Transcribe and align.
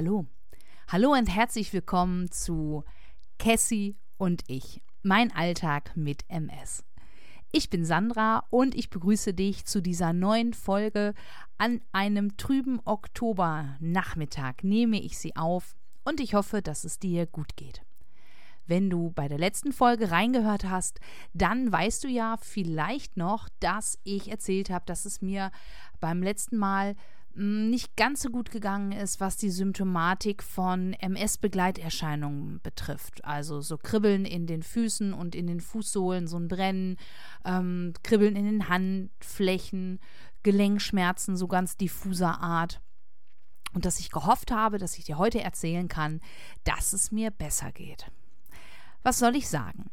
Hallo. 0.00 0.24
Hallo 0.88 1.12
und 1.12 1.26
herzlich 1.26 1.74
willkommen 1.74 2.30
zu 2.30 2.84
Cassie 3.38 3.98
und 4.16 4.44
ich. 4.46 4.80
Mein 5.02 5.30
Alltag 5.30 5.94
mit 5.94 6.24
MS. 6.28 6.84
Ich 7.52 7.68
bin 7.68 7.84
Sandra 7.84 8.44
und 8.48 8.74
ich 8.74 8.88
begrüße 8.88 9.34
dich 9.34 9.66
zu 9.66 9.82
dieser 9.82 10.14
neuen 10.14 10.54
Folge. 10.54 11.12
An 11.58 11.82
einem 11.92 12.38
trüben 12.38 12.80
Oktobernachmittag 12.86 14.62
nehme 14.62 14.98
ich 14.98 15.18
sie 15.18 15.36
auf 15.36 15.74
und 16.02 16.20
ich 16.20 16.32
hoffe, 16.32 16.62
dass 16.62 16.84
es 16.84 16.98
dir 16.98 17.26
gut 17.26 17.54
geht. 17.56 17.82
Wenn 18.66 18.88
du 18.88 19.10
bei 19.10 19.28
der 19.28 19.38
letzten 19.38 19.70
Folge 19.70 20.10
reingehört 20.10 20.64
hast, 20.64 20.98
dann 21.34 21.70
weißt 21.70 22.04
du 22.04 22.08
ja 22.08 22.38
vielleicht 22.40 23.18
noch, 23.18 23.50
dass 23.60 23.98
ich 24.04 24.30
erzählt 24.30 24.70
habe, 24.70 24.86
dass 24.86 25.04
es 25.04 25.20
mir 25.20 25.50
beim 26.00 26.22
letzten 26.22 26.56
Mal 26.56 26.96
nicht 27.34 27.96
ganz 27.96 28.22
so 28.22 28.30
gut 28.30 28.50
gegangen 28.50 28.92
ist, 28.92 29.20
was 29.20 29.36
die 29.36 29.50
Symptomatik 29.50 30.42
von 30.42 30.94
MS-Begleiterscheinungen 30.94 32.60
betrifft. 32.62 33.24
Also 33.24 33.60
so 33.60 33.78
Kribbeln 33.78 34.24
in 34.24 34.46
den 34.46 34.62
Füßen 34.62 35.12
und 35.12 35.34
in 35.34 35.46
den 35.46 35.60
Fußsohlen, 35.60 36.26
so 36.26 36.36
ein 36.36 36.48
Brennen, 36.48 36.96
ähm, 37.44 37.92
Kribbeln 38.02 38.36
in 38.36 38.44
den 38.44 38.68
Handflächen, 38.68 40.00
Gelenkschmerzen 40.42 41.36
so 41.36 41.46
ganz 41.46 41.76
diffuser 41.76 42.40
Art. 42.40 42.80
Und 43.72 43.84
dass 43.84 44.00
ich 44.00 44.10
gehofft 44.10 44.50
habe, 44.50 44.78
dass 44.78 44.98
ich 44.98 45.04
dir 45.04 45.18
heute 45.18 45.40
erzählen 45.40 45.86
kann, 45.86 46.20
dass 46.64 46.92
es 46.92 47.12
mir 47.12 47.30
besser 47.30 47.70
geht. 47.70 48.10
Was 49.02 49.18
soll 49.18 49.36
ich 49.36 49.48
sagen? 49.48 49.90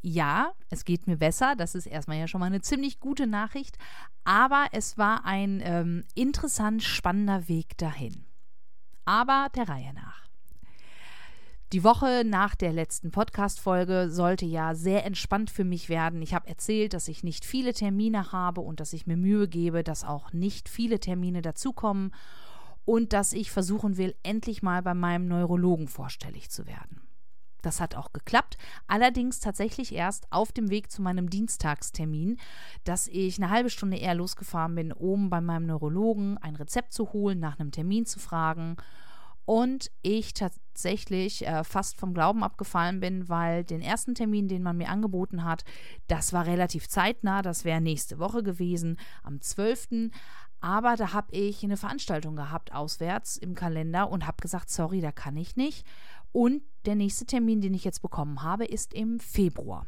Ja, 0.00 0.52
es 0.70 0.84
geht 0.84 1.06
mir 1.06 1.16
besser. 1.16 1.54
Das 1.56 1.74
ist 1.74 1.86
erstmal 1.86 2.18
ja 2.18 2.28
schon 2.28 2.40
mal 2.40 2.46
eine 2.46 2.60
ziemlich 2.60 3.00
gute 3.00 3.26
Nachricht. 3.26 3.78
Aber 4.24 4.66
es 4.72 4.98
war 4.98 5.24
ein 5.24 5.60
ähm, 5.64 6.04
interessant 6.14 6.82
spannender 6.82 7.48
Weg 7.48 7.76
dahin. 7.78 8.26
Aber 9.04 9.48
der 9.54 9.68
Reihe 9.68 9.92
nach. 9.94 10.28
Die 11.72 11.84
Woche 11.84 12.22
nach 12.24 12.54
der 12.54 12.72
letzten 12.72 13.10
Podcast-Folge 13.10 14.08
sollte 14.08 14.46
ja 14.46 14.74
sehr 14.74 15.04
entspannt 15.04 15.50
für 15.50 15.64
mich 15.64 15.90
werden. 15.90 16.22
Ich 16.22 16.32
habe 16.32 16.48
erzählt, 16.48 16.94
dass 16.94 17.08
ich 17.08 17.22
nicht 17.22 17.44
viele 17.44 17.74
Termine 17.74 18.32
habe 18.32 18.62
und 18.62 18.80
dass 18.80 18.94
ich 18.94 19.06
mir 19.06 19.18
Mühe 19.18 19.48
gebe, 19.48 19.84
dass 19.84 20.02
auch 20.02 20.32
nicht 20.32 20.70
viele 20.70 20.98
Termine 20.98 21.42
dazukommen 21.42 22.14
und 22.86 23.12
dass 23.12 23.34
ich 23.34 23.50
versuchen 23.50 23.98
will, 23.98 24.14
endlich 24.22 24.62
mal 24.62 24.82
bei 24.82 24.94
meinem 24.94 25.28
Neurologen 25.28 25.88
vorstellig 25.88 26.48
zu 26.48 26.66
werden. 26.66 27.02
Das 27.68 27.82
hat 27.82 27.94
auch 27.94 28.14
geklappt. 28.14 28.56
Allerdings 28.86 29.40
tatsächlich 29.40 29.94
erst 29.94 30.26
auf 30.32 30.52
dem 30.52 30.70
Weg 30.70 30.90
zu 30.90 31.02
meinem 31.02 31.28
Dienstagstermin, 31.28 32.38
dass 32.84 33.08
ich 33.08 33.36
eine 33.36 33.50
halbe 33.50 33.68
Stunde 33.68 33.98
eher 33.98 34.14
losgefahren 34.14 34.74
bin, 34.74 34.90
um 34.90 35.28
bei 35.28 35.42
meinem 35.42 35.66
Neurologen 35.66 36.38
ein 36.38 36.56
Rezept 36.56 36.94
zu 36.94 37.12
holen, 37.12 37.40
nach 37.40 37.60
einem 37.60 37.70
Termin 37.70 38.06
zu 38.06 38.20
fragen. 38.20 38.78
Und 39.44 39.90
ich 40.00 40.32
tatsächlich 40.32 41.46
äh, 41.46 41.62
fast 41.62 41.98
vom 41.98 42.14
Glauben 42.14 42.42
abgefallen 42.42 43.00
bin, 43.00 43.28
weil 43.28 43.64
den 43.64 43.82
ersten 43.82 44.14
Termin, 44.14 44.48
den 44.48 44.62
man 44.62 44.78
mir 44.78 44.88
angeboten 44.88 45.44
hat, 45.44 45.64
das 46.06 46.32
war 46.32 46.46
relativ 46.46 46.88
zeitnah, 46.88 47.42
das 47.42 47.66
wäre 47.66 47.82
nächste 47.82 48.18
Woche 48.18 48.42
gewesen, 48.42 48.98
am 49.22 49.42
12. 49.42 50.10
Aber 50.60 50.96
da 50.96 51.12
habe 51.12 51.32
ich 51.32 51.62
eine 51.62 51.76
Veranstaltung 51.76 52.34
gehabt 52.34 52.72
auswärts 52.72 53.36
im 53.36 53.54
Kalender 53.54 54.10
und 54.10 54.26
habe 54.26 54.38
gesagt, 54.40 54.70
sorry, 54.70 55.00
da 55.00 55.12
kann 55.12 55.36
ich 55.36 55.54
nicht. 55.56 55.86
Und 56.32 56.62
der 56.84 56.94
nächste 56.94 57.26
Termin, 57.26 57.60
den 57.60 57.74
ich 57.74 57.84
jetzt 57.84 58.02
bekommen 58.02 58.42
habe, 58.42 58.64
ist 58.64 58.94
im 58.94 59.20
Februar. 59.20 59.86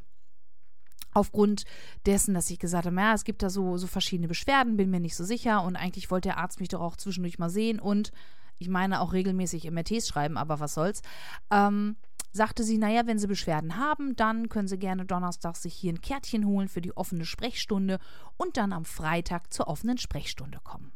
Aufgrund 1.13 1.65
dessen, 2.07 2.35
dass 2.35 2.51
ich 2.51 2.59
gesagt 2.59 2.87
habe, 2.87 2.97
ja, 2.97 3.15
es 3.15 3.25
gibt 3.25 3.43
da 3.43 3.51
so, 3.51 3.77
so 3.77 3.87
verschiedene 3.87 4.29
Beschwerden, 4.29 4.77
bin 4.77 4.91
mir 4.91 5.01
nicht 5.01 5.17
so 5.17 5.25
sicher 5.25 5.65
und 5.65 5.77
eigentlich 5.77 6.11
wollte 6.11 6.29
der 6.29 6.39
Arzt 6.39 6.61
mich 6.61 6.69
doch 6.69 6.81
auch 6.81 6.97
zwischendurch 6.97 7.39
mal 7.39 7.51
sehen 7.51 7.81
und 7.81 8.13
ich 8.59 8.69
meine 8.69 9.01
auch 9.01 9.13
regelmäßig 9.13 9.69
MRTs 9.71 10.07
schreiben, 10.07 10.37
aber 10.37 10.61
was 10.61 10.75
soll's. 10.75 11.03
Ähm, 11.51 11.97
sagte 12.33 12.63
sie, 12.63 12.79
naja, 12.79 13.07
wenn 13.07 13.19
Sie 13.19 13.27
Beschwerden 13.27 13.77
haben, 13.77 14.15
dann 14.17 14.49
können 14.49 14.69
Sie 14.69 14.79
gerne 14.79 15.05
Donnerstag 15.05 15.57
sich 15.57 15.75
hier 15.75 15.93
ein 15.93 16.01
Kärtchen 16.01 16.47
holen 16.47 16.69
für 16.69 16.81
die 16.81 16.97
offene 16.97 17.25
Sprechstunde 17.25 17.99
und 18.37 18.57
dann 18.57 18.73
am 18.73 18.85
Freitag 18.85 19.53
zur 19.53 19.67
offenen 19.67 19.99
Sprechstunde 19.99 20.61
kommen. 20.63 20.93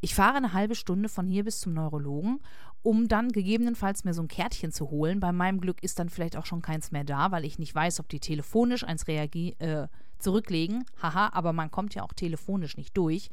Ich 0.00 0.14
fahre 0.14 0.36
eine 0.36 0.52
halbe 0.52 0.74
Stunde 0.74 1.08
von 1.08 1.26
hier 1.26 1.44
bis 1.44 1.60
zum 1.60 1.74
Neurologen, 1.74 2.40
um 2.82 3.08
dann 3.08 3.30
gegebenenfalls 3.30 4.04
mir 4.04 4.14
so 4.14 4.22
ein 4.22 4.28
Kärtchen 4.28 4.72
zu 4.72 4.90
holen. 4.90 5.20
Bei 5.20 5.32
meinem 5.32 5.60
Glück 5.60 5.82
ist 5.82 5.98
dann 5.98 6.08
vielleicht 6.08 6.36
auch 6.36 6.46
schon 6.46 6.62
keins 6.62 6.90
mehr 6.90 7.04
da, 7.04 7.30
weil 7.30 7.44
ich 7.44 7.58
nicht 7.58 7.74
weiß, 7.74 8.00
ob 8.00 8.08
die 8.08 8.20
telefonisch 8.20 8.84
eins 8.84 9.06
äh, 9.08 9.88
zurücklegen. 10.18 10.84
Haha, 11.02 11.30
aber 11.32 11.52
man 11.52 11.70
kommt 11.70 11.94
ja 11.94 12.02
auch 12.02 12.12
telefonisch 12.12 12.76
nicht 12.76 12.96
durch. 12.96 13.30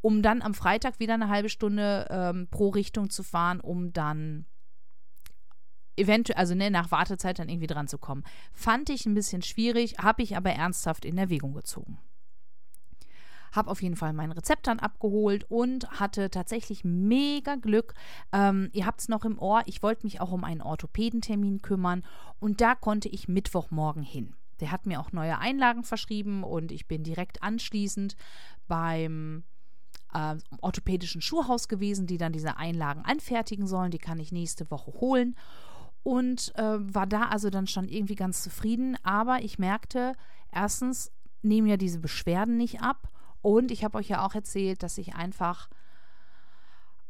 Um 0.00 0.22
dann 0.22 0.42
am 0.42 0.54
Freitag 0.54 0.98
wieder 0.98 1.14
eine 1.14 1.28
halbe 1.28 1.48
Stunde 1.48 2.06
ähm, 2.10 2.48
pro 2.50 2.70
Richtung 2.70 3.08
zu 3.10 3.22
fahren, 3.22 3.60
um 3.60 3.92
dann 3.92 4.46
eventuell, 5.96 6.38
also 6.38 6.54
ne, 6.54 6.70
nach 6.70 6.90
Wartezeit 6.90 7.38
dann 7.38 7.48
irgendwie 7.48 7.66
dran 7.66 7.88
zu 7.88 7.98
kommen. 7.98 8.24
Fand 8.52 8.90
ich 8.90 9.06
ein 9.06 9.14
bisschen 9.14 9.42
schwierig, 9.42 9.98
habe 9.98 10.22
ich 10.22 10.36
aber 10.36 10.50
ernsthaft 10.50 11.04
in 11.04 11.18
Erwägung 11.18 11.54
gezogen. 11.54 11.98
Habe 13.52 13.70
auf 13.70 13.82
jeden 13.82 13.96
Fall 13.96 14.12
mein 14.12 14.32
Rezept 14.32 14.66
dann 14.66 14.80
abgeholt 14.80 15.44
und 15.48 15.88
hatte 15.90 16.30
tatsächlich 16.30 16.84
mega 16.84 17.54
Glück. 17.54 17.94
Ähm, 18.32 18.70
ihr 18.72 18.86
habt 18.86 19.00
es 19.00 19.08
noch 19.08 19.24
im 19.24 19.38
Ohr, 19.38 19.62
ich 19.66 19.82
wollte 19.82 20.04
mich 20.04 20.20
auch 20.20 20.32
um 20.32 20.44
einen 20.44 20.62
Orthopädentermin 20.62 21.62
kümmern 21.62 22.02
und 22.40 22.60
da 22.60 22.74
konnte 22.74 23.08
ich 23.08 23.28
Mittwochmorgen 23.28 24.02
hin. 24.02 24.34
Der 24.60 24.70
hat 24.70 24.86
mir 24.86 25.00
auch 25.00 25.12
neue 25.12 25.38
Einlagen 25.38 25.84
verschrieben 25.84 26.44
und 26.44 26.72
ich 26.72 26.86
bin 26.86 27.02
direkt 27.02 27.42
anschließend 27.42 28.16
beim 28.68 29.44
äh, 30.14 30.36
orthopädischen 30.60 31.20
Schuhhaus 31.20 31.68
gewesen, 31.68 32.06
die 32.06 32.18
dann 32.18 32.32
diese 32.32 32.56
Einlagen 32.56 33.02
anfertigen 33.04 33.66
sollen. 33.66 33.90
Die 33.90 33.98
kann 33.98 34.18
ich 34.18 34.32
nächste 34.32 34.70
Woche 34.70 34.92
holen 35.00 35.36
und 36.02 36.52
äh, 36.56 36.94
war 36.94 37.06
da 37.06 37.24
also 37.26 37.50
dann 37.50 37.66
schon 37.66 37.88
irgendwie 37.88 38.14
ganz 38.14 38.42
zufrieden. 38.42 38.96
Aber 39.02 39.42
ich 39.42 39.58
merkte, 39.58 40.14
erstens 40.50 41.10
nehmen 41.42 41.66
ja 41.66 41.76
diese 41.76 41.98
Beschwerden 41.98 42.56
nicht 42.56 42.80
ab 42.80 43.08
und 43.42 43.70
ich 43.70 43.84
habe 43.84 43.98
euch 43.98 44.08
ja 44.08 44.24
auch 44.24 44.34
erzählt, 44.34 44.82
dass 44.82 44.98
ich 44.98 45.14
einfach 45.14 45.68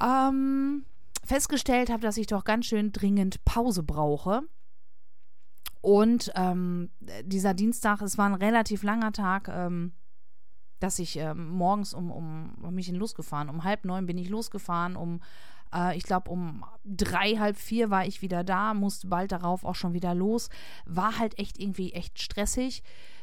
ähm, 0.02 0.84
festgestellt 1.24 1.90
habe, 1.90 2.02
dass 2.02 2.16
ich 2.16 2.26
doch 2.26 2.44
ganz 2.44 2.66
schön 2.66 2.92
dringend 2.92 3.44
Pause 3.44 3.82
brauche. 3.82 4.42
Und 5.82 6.32
ähm, 6.36 6.90
dieser 7.24 7.54
Dienstag, 7.54 8.02
es 8.02 8.16
war 8.16 8.26
ein 8.26 8.34
relativ 8.34 8.82
langer 8.82 9.12
Tag, 9.12 9.48
ähm, 9.48 9.92
dass 10.78 10.98
ich 10.98 11.16
ähm, 11.16 11.50
morgens 11.50 11.92
um, 11.92 12.10
um, 12.10 12.74
mich 12.74 12.88
in 12.88 12.96
losgefahren. 12.96 13.48
Um 13.48 13.64
halb 13.64 13.84
neun 13.84 14.06
bin 14.06 14.18
ich 14.18 14.28
losgefahren, 14.28 14.96
um 14.96 15.20
äh, 15.74 15.96
ich 15.96 16.04
glaube, 16.04 16.30
um 16.30 16.64
drei, 16.84 17.36
halb 17.36 17.56
vier 17.56 17.90
war 17.90 18.06
ich 18.06 18.22
wieder 18.22 18.44
da, 18.44 18.74
musste 18.74 19.08
bald 19.08 19.32
darauf 19.32 19.64
auch 19.64 19.74
schon 19.74 19.92
wieder 19.92 20.14
los. 20.14 20.50
War 20.86 21.18
halt 21.18 21.38
echt 21.38 21.58
irgendwie 21.58 21.92
echt 21.92 22.20
stressig 22.20 22.82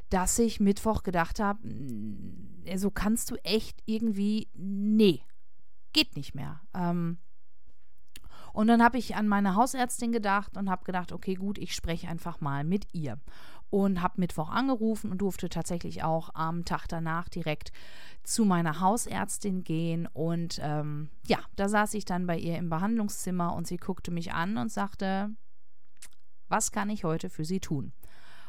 dass 0.10 0.40
ich 0.40 0.60
Mittwoch 0.60 1.04
gedacht 1.04 1.40
habe, 1.40 1.60
so 1.68 2.72
also 2.72 2.92
kannst 2.92 3.32
du 3.32 3.36
echt 3.44 3.82
irgendwie, 3.86 4.50
nee, 4.54 5.22
geht 5.94 6.16
nicht 6.16 6.36
mehr. 6.36 6.62
Ähm, 6.74 7.18
und 8.54 8.68
dann 8.68 8.84
habe 8.84 8.98
ich 8.98 9.16
an 9.16 9.28
meine 9.28 9.56
Hausärztin 9.56 10.12
gedacht 10.12 10.58
und 10.58 10.70
habe 10.70 10.84
gedacht, 10.84 11.12
okay, 11.12 11.36
gut, 11.36 11.58
ich 11.58 11.74
spreche 11.74 12.08
einfach 12.08 12.42
mal 12.42 12.64
mit 12.64 12.88
ihr. 12.94 13.20
Und 13.70 14.02
habe 14.02 14.20
Mittwoch 14.20 14.50
angerufen 14.50 15.12
und 15.12 15.20
durfte 15.20 15.48
tatsächlich 15.48 16.04
auch 16.04 16.32
am 16.34 16.66
Tag 16.66 16.88
danach 16.88 17.30
direkt 17.30 17.72
zu 18.24 18.44
meiner 18.44 18.80
Hausärztin 18.80 19.64
gehen. 19.64 20.08
Und 20.08 20.60
ähm, 20.64 21.10
ja, 21.28 21.38
da 21.56 21.70
saß 21.70 21.94
ich 21.94 22.06
dann 22.06 22.26
bei 22.26 22.38
ihr 22.38 22.58
im 22.58 22.70
Behandlungszimmer 22.70 23.54
und 23.54 23.68
sie 23.68 23.78
guckte 23.78 24.10
mich 24.10 24.34
an 24.34 24.58
und 24.58 24.72
sagte, 24.72 25.30
was 26.48 26.72
kann 26.72 26.90
ich 26.90 27.04
heute 27.04 27.30
für 27.30 27.46
Sie 27.46 27.60
tun? 27.60 27.94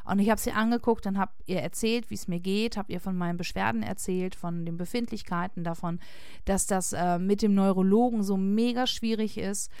Und 0.05 0.19
ich 0.19 0.29
habe 0.29 0.39
sie 0.39 0.51
angeguckt 0.51 1.05
und 1.07 1.17
habe 1.17 1.31
ihr 1.45 1.61
erzählt, 1.61 2.09
wie 2.09 2.15
es 2.15 2.27
mir 2.27 2.39
geht, 2.39 2.77
habe 2.77 2.91
ihr 2.91 2.99
von 2.99 3.15
meinen 3.15 3.37
Beschwerden 3.37 3.83
erzählt, 3.83 4.35
von 4.35 4.65
den 4.65 4.77
Befindlichkeiten 4.77 5.63
davon, 5.63 5.99
dass 6.45 6.65
das 6.65 6.93
äh, 6.93 7.19
mit 7.19 7.41
dem 7.41 7.53
Neurologen 7.53 8.23
so 8.23 8.37
mega 8.37 8.87
schwierig 8.87 9.37
ist 9.37 9.71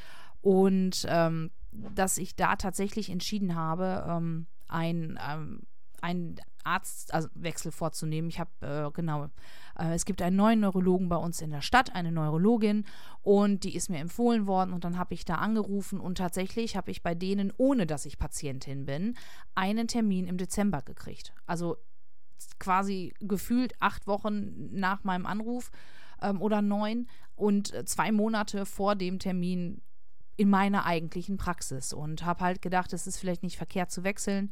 und 0.41 1.05
ähm, 1.07 1.51
dass 1.71 2.17
ich 2.17 2.35
da 2.35 2.55
tatsächlich 2.55 3.09
entschieden 3.09 3.55
habe, 3.55 4.05
ähm, 4.07 4.47
ein, 4.67 5.19
ähm, 5.29 5.61
ein 6.01 6.35
Arztwechsel 6.63 7.71
vorzunehmen. 7.71 8.29
Ich 8.29 8.39
habe, 8.39 8.51
äh, 8.61 8.91
genau, 8.91 9.25
äh, 9.77 9.93
es 9.93 10.05
gibt 10.05 10.21
einen 10.21 10.35
neuen 10.35 10.59
Neurologen 10.59 11.09
bei 11.09 11.15
uns 11.15 11.41
in 11.41 11.51
der 11.51 11.61
Stadt, 11.61 11.93
eine 11.95 12.11
Neurologin, 12.11 12.85
und 13.21 13.63
die 13.63 13.75
ist 13.75 13.89
mir 13.89 13.99
empfohlen 13.99 14.47
worden. 14.47 14.73
Und 14.73 14.83
dann 14.83 14.97
habe 14.97 15.13
ich 15.13 15.25
da 15.25 15.35
angerufen 15.35 15.99
und 15.99 16.17
tatsächlich 16.17 16.75
habe 16.75 16.91
ich 16.91 17.03
bei 17.03 17.15
denen, 17.15 17.53
ohne 17.57 17.85
dass 17.85 18.05
ich 18.05 18.19
Patientin 18.19 18.85
bin, 18.85 19.15
einen 19.55 19.87
Termin 19.87 20.27
im 20.27 20.37
Dezember 20.37 20.81
gekriegt. 20.81 21.33
Also 21.45 21.77
quasi 22.59 23.13
gefühlt 23.19 23.73
acht 23.79 24.07
Wochen 24.07 24.69
nach 24.71 25.03
meinem 25.03 25.25
Anruf 25.25 25.71
ähm, 26.21 26.41
oder 26.41 26.61
neun 26.61 27.07
und 27.35 27.87
zwei 27.87 28.11
Monate 28.11 28.65
vor 28.65 28.95
dem 28.95 29.19
Termin 29.19 29.81
in 30.37 30.49
meiner 30.49 30.85
eigentlichen 30.85 31.37
Praxis 31.37 31.93
und 31.93 32.25
habe 32.25 32.43
halt 32.43 32.61
gedacht, 32.61 32.93
es 32.93 33.05
ist 33.05 33.17
vielleicht 33.17 33.43
nicht 33.43 33.57
verkehrt 33.57 33.91
zu 33.91 34.03
wechseln, 34.03 34.51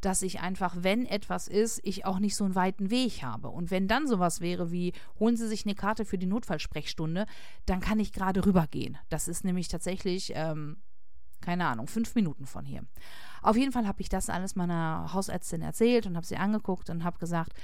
dass 0.00 0.22
ich 0.22 0.40
einfach, 0.40 0.76
wenn 0.80 1.06
etwas 1.06 1.48
ist, 1.48 1.80
ich 1.84 2.04
auch 2.04 2.18
nicht 2.18 2.36
so 2.36 2.44
einen 2.44 2.54
weiten 2.54 2.90
Weg 2.90 3.22
habe. 3.22 3.48
Und 3.48 3.70
wenn 3.70 3.88
dann 3.88 4.06
sowas 4.06 4.40
wäre 4.40 4.70
wie, 4.70 4.92
holen 5.18 5.36
Sie 5.36 5.48
sich 5.48 5.66
eine 5.66 5.74
Karte 5.74 6.04
für 6.04 6.18
die 6.18 6.26
Notfallsprechstunde, 6.26 7.26
dann 7.66 7.80
kann 7.80 8.00
ich 8.00 8.12
gerade 8.12 8.44
rübergehen. 8.44 8.98
Das 9.08 9.28
ist 9.28 9.44
nämlich 9.44 9.68
tatsächlich, 9.68 10.32
ähm, 10.34 10.78
keine 11.40 11.66
Ahnung, 11.66 11.86
fünf 11.86 12.14
Minuten 12.14 12.46
von 12.46 12.64
hier. 12.64 12.84
Auf 13.42 13.56
jeden 13.56 13.72
Fall 13.72 13.86
habe 13.86 14.00
ich 14.00 14.08
das 14.08 14.30
alles 14.30 14.56
meiner 14.56 15.12
Hausärztin 15.12 15.62
erzählt 15.62 16.06
und 16.06 16.16
habe 16.16 16.26
sie 16.26 16.36
angeguckt 16.36 16.90
und 16.90 17.04
habe 17.04 17.18
gesagt, 17.18 17.54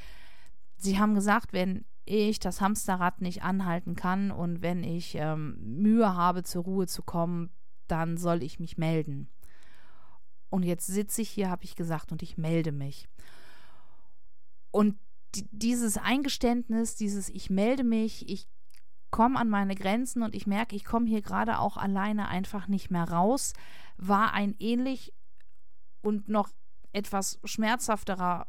Sie 0.79 0.99
haben 0.99 1.15
gesagt, 1.15 1.53
wenn 1.53 1.85
ich 2.05 2.39
das 2.39 2.61
Hamsterrad 2.61 3.21
nicht 3.21 3.43
anhalten 3.43 3.97
kann 3.97 4.31
und 4.31 4.63
wenn 4.63 4.85
ich 4.85 5.15
ähm, 5.17 5.57
Mühe 5.61 6.15
habe, 6.15 6.43
zur 6.43 6.65
Ruhe 6.65 6.87
zu 6.87 7.03
kommen, 7.03 7.51
dann 7.89 8.17
soll 8.17 8.43
ich 8.43 8.61
mich 8.61 8.79
melden. 8.79 9.29
Und 10.51 10.63
jetzt 10.63 10.87
sitze 10.87 11.23
ich 11.23 11.31
hier, 11.31 11.51
habe 11.51 11.65
ich 11.65 11.77
gesagt, 11.77 12.13
und 12.13 12.23
ich 12.23 12.39
melde 12.39 12.73
mich. 12.73 13.09
Und 14.71 14.99
dieses 15.35 15.97
Eingeständnis, 15.97 16.95
dieses 16.95 17.29
Ich 17.29 17.51
melde 17.51 17.85
mich, 17.85 18.29
ich 18.29 18.49
komme 19.11 19.39
an 19.39 19.49
meine 19.49 19.75
Grenzen 19.75 20.23
und 20.23 20.35
ich 20.35 20.47
merke, 20.47 20.77
ich 20.77 20.85
komme 20.85 21.07
hier 21.07 21.23
gerade 21.23 21.59
auch 21.59 21.77
alleine 21.77 22.29
einfach 22.29 22.69
nicht 22.69 22.91
mehr 22.91 23.05
raus, 23.05 23.53
war 23.97 24.35
ein 24.35 24.55
ähnlich 24.59 25.15
und 26.03 26.29
noch 26.29 26.51
etwas 26.93 27.39
schmerzhafterer 27.45 28.47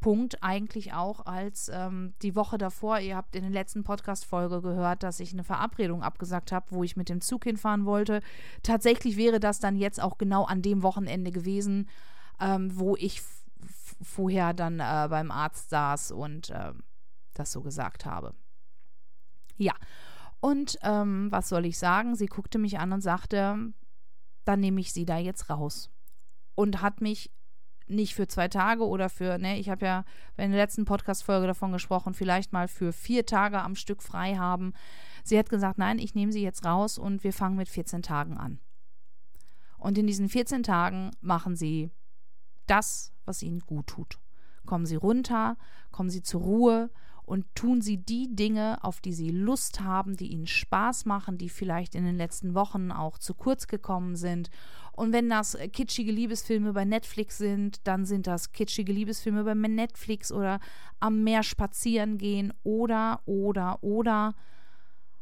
Punkt 0.00 0.42
eigentlich 0.42 0.92
auch 0.92 1.26
als 1.26 1.70
ähm, 1.72 2.14
die 2.22 2.36
Woche 2.36 2.58
davor. 2.58 3.00
Ihr 3.00 3.16
habt 3.16 3.34
in 3.34 3.42
der 3.42 3.50
letzten 3.50 3.84
Podcast-Folge 3.84 4.62
gehört, 4.62 5.02
dass 5.02 5.20
ich 5.20 5.32
eine 5.32 5.44
Verabredung 5.44 6.02
abgesagt 6.02 6.52
habe, 6.52 6.66
wo 6.70 6.84
ich 6.84 6.96
mit 6.96 7.08
dem 7.08 7.20
Zug 7.20 7.44
hinfahren 7.44 7.84
wollte. 7.84 8.20
Tatsächlich 8.62 9.16
wäre 9.16 9.40
das 9.40 9.58
dann 9.58 9.76
jetzt 9.76 10.00
auch 10.00 10.18
genau 10.18 10.44
an 10.44 10.62
dem 10.62 10.82
Wochenende 10.82 11.32
gewesen, 11.32 11.88
ähm, 12.40 12.70
wo 12.78 12.96
ich 12.96 13.22
vorher 14.00 14.54
dann 14.54 14.80
äh, 14.80 15.08
beim 15.10 15.30
Arzt 15.30 15.70
saß 15.70 16.12
und 16.12 16.50
äh, 16.50 16.72
das 17.34 17.50
so 17.52 17.62
gesagt 17.62 18.06
habe. 18.06 18.34
Ja, 19.56 19.74
und 20.40 20.78
ähm, 20.82 21.30
was 21.30 21.48
soll 21.48 21.66
ich 21.66 21.78
sagen? 21.78 22.14
Sie 22.14 22.26
guckte 22.26 22.58
mich 22.58 22.78
an 22.78 22.92
und 22.92 23.00
sagte, 23.00 23.72
dann 24.44 24.60
nehme 24.60 24.80
ich 24.80 24.92
sie 24.92 25.04
da 25.04 25.18
jetzt 25.18 25.50
raus. 25.50 25.90
Und 26.54 26.80
hat 26.80 27.00
mich 27.00 27.30
nicht 27.88 28.14
für 28.14 28.26
zwei 28.26 28.48
Tage 28.48 28.86
oder 28.86 29.08
für, 29.08 29.38
ne, 29.38 29.58
ich 29.58 29.68
habe 29.68 29.86
ja 29.86 30.04
in 30.36 30.50
der 30.50 30.60
letzten 30.60 30.84
Podcast-Folge 30.84 31.46
davon 31.46 31.72
gesprochen, 31.72 32.14
vielleicht 32.14 32.52
mal 32.52 32.68
für 32.68 32.92
vier 32.92 33.26
Tage 33.26 33.60
am 33.60 33.74
Stück 33.74 34.02
frei 34.02 34.36
haben. 34.36 34.72
Sie 35.24 35.38
hat 35.38 35.48
gesagt, 35.48 35.78
nein, 35.78 35.98
ich 35.98 36.14
nehme 36.14 36.32
sie 36.32 36.42
jetzt 36.42 36.64
raus 36.64 36.98
und 36.98 37.24
wir 37.24 37.32
fangen 37.32 37.56
mit 37.56 37.68
14 37.68 38.02
Tagen 38.02 38.38
an. 38.38 38.60
Und 39.76 39.96
in 39.98 40.06
diesen 40.06 40.28
14 40.28 40.62
Tagen 40.62 41.12
machen 41.20 41.56
sie 41.56 41.90
das, 42.66 43.12
was 43.24 43.42
ihnen 43.42 43.60
gut 43.60 43.86
tut. 43.86 44.18
Kommen 44.66 44.86
sie 44.86 44.96
runter, 44.96 45.56
kommen 45.90 46.10
sie 46.10 46.22
zur 46.22 46.42
Ruhe 46.42 46.90
und 47.28 47.44
tun 47.54 47.82
sie 47.82 47.98
die 47.98 48.34
Dinge, 48.34 48.82
auf 48.82 49.02
die 49.02 49.12
sie 49.12 49.30
Lust 49.30 49.80
haben, 49.80 50.16
die 50.16 50.28
ihnen 50.28 50.46
Spaß 50.46 51.04
machen, 51.04 51.36
die 51.36 51.50
vielleicht 51.50 51.94
in 51.94 52.04
den 52.04 52.16
letzten 52.16 52.54
Wochen 52.54 52.90
auch 52.90 53.18
zu 53.18 53.34
kurz 53.34 53.66
gekommen 53.66 54.16
sind. 54.16 54.48
Und 54.92 55.12
wenn 55.12 55.28
das 55.28 55.56
kitschige 55.72 56.10
Liebesfilme 56.10 56.72
bei 56.72 56.86
Netflix 56.86 57.36
sind, 57.36 57.86
dann 57.86 58.06
sind 58.06 58.26
das 58.26 58.52
kitschige 58.52 58.94
Liebesfilme 58.94 59.44
bei 59.44 59.54
Netflix 59.54 60.32
oder 60.32 60.58
am 61.00 61.22
Meer 61.22 61.42
spazieren 61.42 62.16
gehen 62.16 62.54
oder, 62.62 63.20
oder, 63.26 63.82
oder 63.82 64.34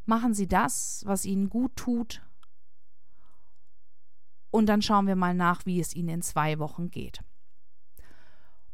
machen 0.05 0.33
sie 0.33 0.47
das, 0.47 1.03
was 1.07 1.25
ihnen 1.25 1.51
gut 1.51 1.75
tut. 1.75 2.23
Und 4.53 4.67
dann 4.67 4.81
schauen 4.81 5.09
wir 5.09 5.17
mal 5.17 5.35
nach, 5.35 5.67
wie 5.67 5.81
es 5.81 5.95
ihnen 5.95 6.09
in 6.09 6.23
zwei 6.23 6.61
Wochen 6.61 6.89
geht. 6.89 7.21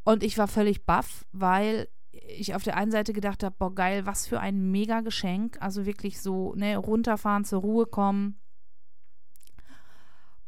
Und 0.05 0.23
ich 0.23 0.37
war 0.37 0.49
völlig 0.49 0.85
baff, 0.85 1.25
weil 1.33 1.89
ich 2.13 2.55
auf 2.55 2.63
der 2.63 2.77
einen 2.77 2.91
Seite 2.91 3.13
gedacht 3.13 3.43
habe, 3.43 3.57
boah, 3.59 3.75
geil, 3.75 4.07
was 4.07 4.27
für 4.27 4.41
ein 4.41 4.71
mega 4.71 5.01
Geschenk. 5.01 5.57
Also 5.61 5.87
wirklich 5.87 6.21
so, 6.21 6.55
ne, 6.55 6.77
runterfahren, 6.77 7.45
zur 7.45 7.61
Ruhe 7.61 7.87
kommen. 7.87 8.39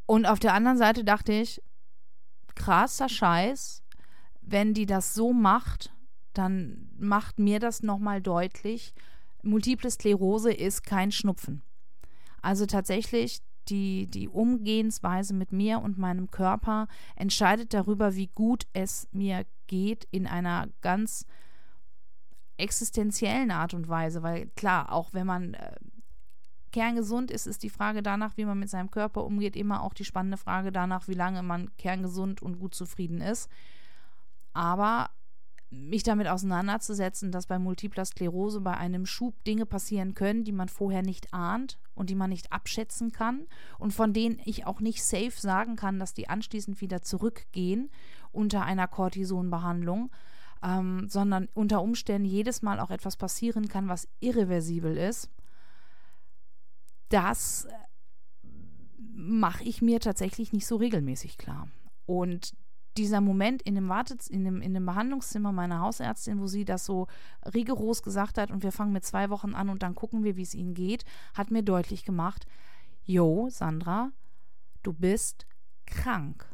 Und 0.07 0.27
auf 0.27 0.39
der 0.39 0.55
anderen 0.55 0.77
Seite 0.77 1.05
dachte 1.05 1.33
ich, 1.33 1.63
krasser 2.55 3.09
Scheiß, 3.09 3.83
wenn 4.43 4.75
die 4.75 4.87
das 4.87 5.15
so 5.15 5.33
macht, 5.33 5.95
dann 6.35 6.91
macht 6.99 7.39
mir 7.39 7.61
das 7.61 7.83
nochmal 7.83 8.21
deutlich, 8.21 8.95
Multiple 9.43 9.91
Sklerose 9.91 10.53
ist 10.53 10.83
kein 10.85 11.13
Schnupfen. 11.13 11.63
Also 12.43 12.67
tatsächlich, 12.67 13.41
die, 13.69 14.07
die 14.07 14.29
Umgehensweise 14.29 15.33
mit 15.33 15.53
mir 15.53 15.81
und 15.81 15.97
meinem 15.97 16.31
Körper 16.31 16.87
entscheidet 17.17 17.73
darüber, 17.73 18.15
wie 18.15 18.27
gut 18.27 18.67
es 18.75 19.09
mir 19.13 19.47
geht 19.67 20.07
in 20.11 20.27
einer 20.27 20.69
ganz 20.83 21.27
existenziellen 22.57 23.51
Art 23.51 23.75
und 23.75 23.89
Weise, 23.89 24.23
weil 24.23 24.47
klar, 24.57 24.93
auch 24.93 25.13
wenn 25.13 25.27
man 25.27 25.55
äh, 25.55 25.77
kerngesund 26.73 27.31
ist, 27.31 27.47
ist 27.47 27.63
die 27.63 27.71
Frage 27.71 28.03
danach, 28.03 28.37
wie 28.37 28.45
man 28.45 28.59
mit 28.59 28.69
seinem 28.69 28.91
Körper 28.91 29.25
umgeht, 29.25 29.57
immer 29.57 29.83
auch 29.83 29.95
die 29.95 30.05
spannende 30.05 30.37
Frage 30.37 30.73
danach, 30.73 31.07
wie 31.09 31.15
lange 31.15 31.43
man 31.43 31.75
kerngesund 31.77 32.43
und 32.43 32.59
gut 32.59 32.75
zufrieden 32.75 33.21
ist. 33.21 33.49
Aber 34.53 35.11
mich 35.71 36.03
damit 36.03 36.29
auseinanderzusetzen, 36.29 37.33
dass 37.33 37.47
bei 37.47 37.59
multipler 37.59 38.05
Sklerose 38.05 38.61
bei 38.61 38.77
einem 38.77 39.07
Schub 39.07 39.43
Dinge 39.45 39.67
passieren 39.67 40.15
können, 40.15 40.45
die 40.45 40.53
man 40.53 40.69
vorher 40.69 41.03
nicht 41.03 41.33
ahnt 41.33 41.79
und 41.95 42.11
die 42.11 42.15
man 42.15 42.31
nicht 42.31 42.53
abschätzen 42.53 43.13
kann 43.13 43.47
und 43.79 43.93
von 43.93 44.13
denen 44.13 44.41
ich 44.45 44.67
auch 44.67 44.81
nicht 44.81 45.05
safe 45.05 45.33
sagen 45.37 45.77
kann, 45.77 45.99
dass 45.99 46.15
die 46.15 46.29
anschließend 46.29 46.81
wieder 46.81 47.03
zurückgehen 47.03 47.91
unter 48.33 48.63
einer 48.63 48.89
Cortisonbehandlung, 48.89 50.11
ähm, 50.65 51.09
sondern 51.09 51.49
unter 51.53 51.83
Umständen 51.83 52.27
jedes 52.27 52.63
Mal 52.63 52.81
auch 52.81 52.91
etwas 52.91 53.17
passieren 53.17 53.69
kann, 53.69 53.89
was 53.89 54.09
irreversibel 54.21 54.97
ist, 54.97 55.31
das 57.11 57.67
äh, 57.67 58.49
mache 59.15 59.63
ich 59.65 59.83
mir 59.83 60.01
tatsächlich 60.01 60.53
nicht 60.53 60.67
so 60.67 60.77
regelmäßig 60.77 61.37
klar. 61.37 61.69
Und 62.07 62.55
dieser 62.97 63.21
Moment 63.21 63.61
in 63.63 63.75
dem 63.75 63.89
Wartet 63.89 64.27
in 64.29 64.45
dem, 64.45 64.63
in 64.63 64.73
dem 64.73 64.87
Behandlungszimmer 64.87 65.53
meiner 65.53 65.81
Hausärztin, 65.81 66.41
wo 66.41 66.47
sie 66.47 66.65
das 66.65 66.87
so 66.87 67.09
rigoros 67.55 68.03
gesagt 68.03 68.39
hat 68.39 68.51
und 68.51 68.63
wir 68.63 68.73
fangen 68.73 68.93
mit 68.93 69.05
zwei 69.05 69.31
Wochen 69.31 69.55
an 69.55 69.69
und 69.69 69.83
dann 69.83 69.95
gucken 69.95 70.25
wir, 70.25 70.37
wie 70.37 70.43
es 70.43 70.55
ihnen 70.55 70.75
geht, 70.75 71.05
hat 71.35 71.51
mir 71.51 71.63
deutlich 71.63 72.05
gemacht, 72.05 72.47
Jo, 73.05 73.49
Sandra, 73.51 74.13
du 74.83 74.95
bist 74.95 75.47
krank. 75.85 76.54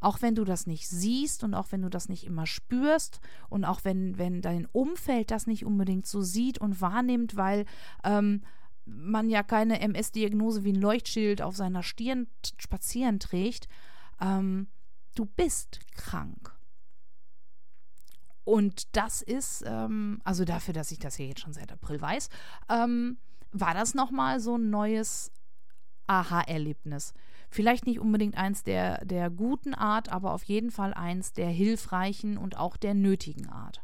Auch 0.00 0.22
wenn 0.22 0.34
du 0.34 0.44
das 0.44 0.66
nicht 0.66 0.88
siehst 0.88 1.44
und 1.44 1.54
auch 1.54 1.72
wenn 1.72 1.82
du 1.82 1.90
das 1.90 2.08
nicht 2.08 2.24
immer 2.24 2.46
spürst 2.46 3.20
und 3.48 3.64
auch 3.64 3.84
wenn, 3.84 4.18
wenn 4.18 4.40
dein 4.40 4.66
Umfeld 4.66 5.30
das 5.30 5.46
nicht 5.46 5.64
unbedingt 5.64 6.06
so 6.06 6.22
sieht 6.22 6.58
und 6.58 6.80
wahrnimmt, 6.80 7.36
weil 7.36 7.66
ähm, 8.04 8.42
man 8.86 9.28
ja 9.28 9.42
keine 9.42 9.80
MS-Diagnose 9.80 10.64
wie 10.64 10.72
ein 10.72 10.80
Leuchtschild 10.80 11.42
auf 11.42 11.56
seiner 11.56 11.82
Stirn 11.82 12.26
spazieren 12.58 13.20
trägt, 13.20 13.68
ähm, 14.20 14.68
du 15.14 15.26
bist 15.26 15.80
krank. 15.94 16.56
Und 18.44 18.96
das 18.96 19.22
ist, 19.22 19.62
ähm, 19.66 20.20
also 20.24 20.44
dafür, 20.44 20.74
dass 20.74 20.90
ich 20.90 20.98
das 20.98 21.16
hier 21.16 21.26
jetzt 21.26 21.40
schon 21.40 21.52
seit 21.52 21.70
April 21.70 22.00
weiß, 22.00 22.28
ähm, 22.68 23.18
war 23.52 23.74
das 23.74 23.94
nochmal 23.94 24.40
so 24.40 24.56
ein 24.56 24.70
neues 24.70 25.30
Aha-Erlebnis. 26.06 27.12
Vielleicht 27.50 27.86
nicht 27.86 27.98
unbedingt 27.98 28.36
eins 28.36 28.62
der, 28.62 29.04
der 29.04 29.28
guten 29.28 29.74
Art, 29.74 30.10
aber 30.10 30.32
auf 30.32 30.44
jeden 30.44 30.70
Fall 30.70 30.94
eins 30.94 31.32
der 31.32 31.48
hilfreichen 31.48 32.38
und 32.38 32.56
auch 32.56 32.76
der 32.76 32.94
nötigen 32.94 33.48
Art. 33.48 33.82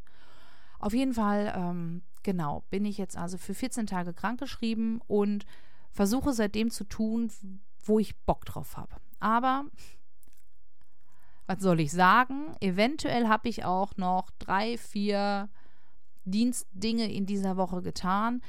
Auf 0.78 0.94
jeden 0.94 1.14
Fall, 1.14 1.52
ähm, 1.56 2.02
genau, 2.22 2.62
bin 2.70 2.84
ich 2.84 2.96
jetzt 2.96 3.16
also 3.16 3.38
für 3.38 3.54
14 3.54 3.86
Tage 3.86 4.14
krankgeschrieben 4.14 5.00
und 5.08 5.46
versuche 5.90 6.32
seitdem 6.32 6.70
zu 6.70 6.84
tun, 6.84 7.30
wo 7.82 7.98
ich 7.98 8.16
Bock 8.20 8.44
drauf 8.44 8.76
habe. 8.76 8.96
Aber 9.18 9.64
was 11.46 11.60
soll 11.60 11.80
ich 11.80 11.92
sagen? 11.92 12.54
Eventuell 12.60 13.28
habe 13.28 13.48
ich 13.48 13.64
auch 13.64 13.96
noch 13.96 14.30
drei, 14.38 14.76
vier 14.78 15.48
Dienstdinge 16.24 17.10
in 17.10 17.24
dieser 17.26 17.56
Woche 17.56 17.82
getan, 17.82 18.42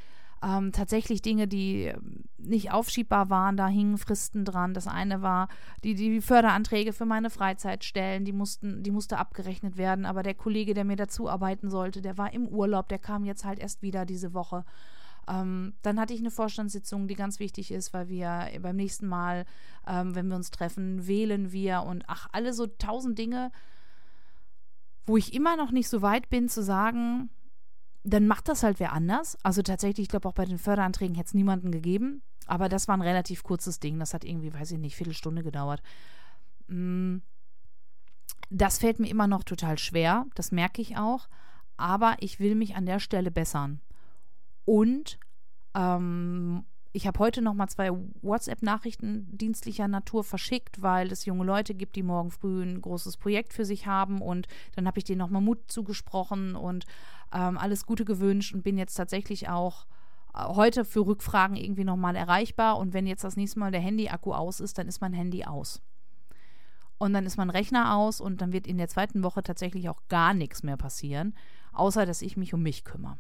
ähm, 0.44 0.72
tatsächlich 0.72 1.22
Dinge, 1.22 1.48
die 1.48 1.86
ähm, 1.86 2.26
nicht 2.38 2.72
aufschiebbar 2.72 3.30
waren, 3.30 3.58
da 3.58 3.68
hingen 3.68 3.98
Fristen 3.98 4.46
dran. 4.46 4.74
Das 4.74 4.88
eine 4.88 5.22
war 5.22 5.48
die, 5.84 5.96
die 5.96 6.22
Förderanträge 6.22 6.94
für 6.94 7.06
meine 7.06 7.30
Freizeitstellen, 7.30 8.26
die 8.26 8.34
mussten, 8.34 8.84
die 8.84 8.92
musste 8.92 9.18
abgerechnet 9.18 9.78
werden, 9.78 10.06
aber 10.06 10.24
der 10.24 10.36
Kollege, 10.36 10.74
der 10.74 10.86
mir 10.86 10.96
dazu 10.96 11.30
arbeiten 11.30 11.70
sollte, 11.70 12.02
der 12.02 12.18
war 12.18 12.34
im 12.34 12.48
Urlaub, 12.48 12.88
der 12.90 13.00
kam 13.00 13.26
jetzt 13.26 13.46
halt 13.46 13.60
erst 13.60 13.82
wieder 13.82 14.06
diese 14.06 14.34
Woche. 14.34 14.64
Ähm, 15.28 15.74
dann 15.82 16.00
hatte 16.00 16.14
ich 16.14 16.22
eine 16.22 16.32
Vorstandssitzung, 16.32 17.08
die 17.08 17.16
ganz 17.16 17.40
wichtig 17.40 17.72
ist, 17.72 17.94
weil 17.94 18.08
wir 18.08 18.48
beim 18.62 18.76
nächsten 18.76 19.08
Mal, 19.08 19.46
ähm, 19.86 20.16
wenn 20.16 20.28
wir 20.28 20.36
uns 20.36 20.52
treffen, 20.52 21.08
wählen 21.08 21.52
wir 21.52 21.84
und 21.84 22.04
ach, 22.08 22.28
alle 22.32 22.54
so 22.54 22.68
tausend 22.68 23.18
Dinge, 23.18 23.52
wo 25.06 25.18
ich 25.18 25.34
immer 25.34 25.58
noch 25.58 25.72
nicht 25.72 25.90
so 25.90 26.02
weit 26.02 26.30
bin 26.30 26.48
zu 26.48 26.62
sagen, 26.62 27.30
dann 28.08 28.26
macht 28.26 28.48
das 28.48 28.64
halt 28.64 28.80
wer 28.80 28.94
anders. 28.94 29.38
Also 29.44 29.62
tatsächlich, 29.62 30.06
ich 30.06 30.10
glaube, 30.10 30.30
auch 30.30 30.34
bei 30.34 30.46
den 30.46 30.58
Förderanträgen 30.58 31.16
hätte 31.16 31.28
es 31.28 31.34
niemanden 31.34 31.72
gegeben. 31.72 32.22
Aber 32.46 32.70
das 32.70 32.88
war 32.88 32.96
ein 32.96 33.02
relativ 33.02 33.44
kurzes 33.44 33.82
Ding. 33.82 34.00
Das 34.00 34.14
hat 34.14 34.24
irgendwie, 34.24 34.54
weiß 34.54 34.72
ich 34.72 34.78
nicht, 34.80 34.96
Viertelstunde 34.96 35.44
gedauert. 35.44 35.82
Mm, 36.68 37.18
das 38.50 38.78
fällt 38.78 39.00
mir 39.00 39.10
immer 39.10 39.28
noch 39.28 39.44
total 39.44 39.78
schwer. 39.78 40.26
Das 40.36 40.54
merke 40.54 40.82
ich 40.82 40.96
auch. 40.96 41.28
Aber 41.76 42.16
ich 42.20 42.40
will 42.40 42.56
mich 42.56 42.76
an 42.76 42.86
der 42.86 43.00
Stelle 43.02 43.30
bessern. 43.30 43.82
Und 44.64 45.20
ähm, 45.76 46.64
ich 46.98 47.06
habe 47.06 47.20
heute 47.20 47.44
noch 47.44 47.54
mal 47.54 47.68
zwei 47.68 47.92
WhatsApp-Nachrichten 48.24 49.28
dienstlicher 49.38 49.88
Natur 49.88 50.24
verschickt, 50.24 50.82
weil 50.82 51.12
es 51.12 51.26
junge 51.26 51.46
Leute 51.46 51.76
gibt, 51.76 51.96
die 51.96 52.02
morgen 52.02 52.32
früh 52.32 52.64
ein 52.64 52.82
großes 52.82 53.18
Projekt 53.18 53.54
für 53.54 53.66
sich 53.66 53.86
haben. 53.86 54.20
Und 54.20 54.48
dann 54.76 54.88
habe 54.88 54.98
ich 54.98 55.04
denen 55.04 55.20
noch 55.20 55.30
mal 55.30 55.40
Mut 55.40 55.60
zugesprochen 55.68 56.56
und 56.56 56.86
ähm, 57.32 57.60
alles 57.60 57.86
Gute 57.86 58.04
gewünscht 58.04 58.56
und 58.56 58.64
bin 58.64 58.80
jetzt 58.80 58.96
tatsächlich 58.96 59.48
auch 59.48 59.86
äh, 60.34 60.44
heute 60.44 60.86
für 60.86 61.06
Rückfragen 61.06 61.56
irgendwie 61.56 61.84
noch 61.84 61.98
mal 61.98 62.16
erreichbar. 62.16 62.80
Und 62.80 62.94
wenn 62.94 63.06
jetzt 63.06 63.24
das 63.24 63.36
nächste 63.36 63.60
Mal 63.60 63.70
der 63.70 63.82
Handy-Akku 63.82 64.34
aus 64.34 64.60
ist, 64.60 64.80
dann 64.80 64.88
ist 64.88 65.00
mein 65.00 65.14
Handy 65.14 65.46
aus. 65.46 65.84
Und 66.98 67.14
dann 67.14 67.28
ist 67.28 67.38
mein 67.38 67.52
Rechner 67.52 67.96
aus 67.96 68.20
und 68.20 68.42
dann 68.42 68.54
wird 68.54 68.66
in 68.66 68.80
der 68.80 68.88
zweiten 68.88 69.22
Woche 69.22 69.44
tatsächlich 69.44 69.88
auch 69.88 70.02
gar 70.10 70.34
nichts 70.34 70.64
mehr 70.64 70.78
passieren, 70.78 71.36
außer 71.74 72.08
dass 72.08 72.24
ich 72.24 72.38
mich 72.38 72.56
um 72.56 72.64
mich 72.64 72.86
kümmere. 72.86 73.20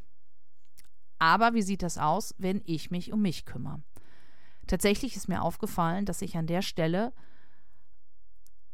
Aber 1.19 1.53
wie 1.53 1.61
sieht 1.61 1.83
das 1.83 1.97
aus, 1.97 2.35
wenn 2.37 2.61
ich 2.65 2.91
mich 2.91 3.11
um 3.11 3.21
mich 3.21 3.45
kümmere? 3.45 3.81
Tatsächlich 4.67 5.15
ist 5.15 5.29
mir 5.29 5.41
aufgefallen, 5.41 6.05
dass 6.05 6.21
ich 6.21 6.37
an 6.37 6.47
der 6.47 6.61
Stelle 6.61 7.13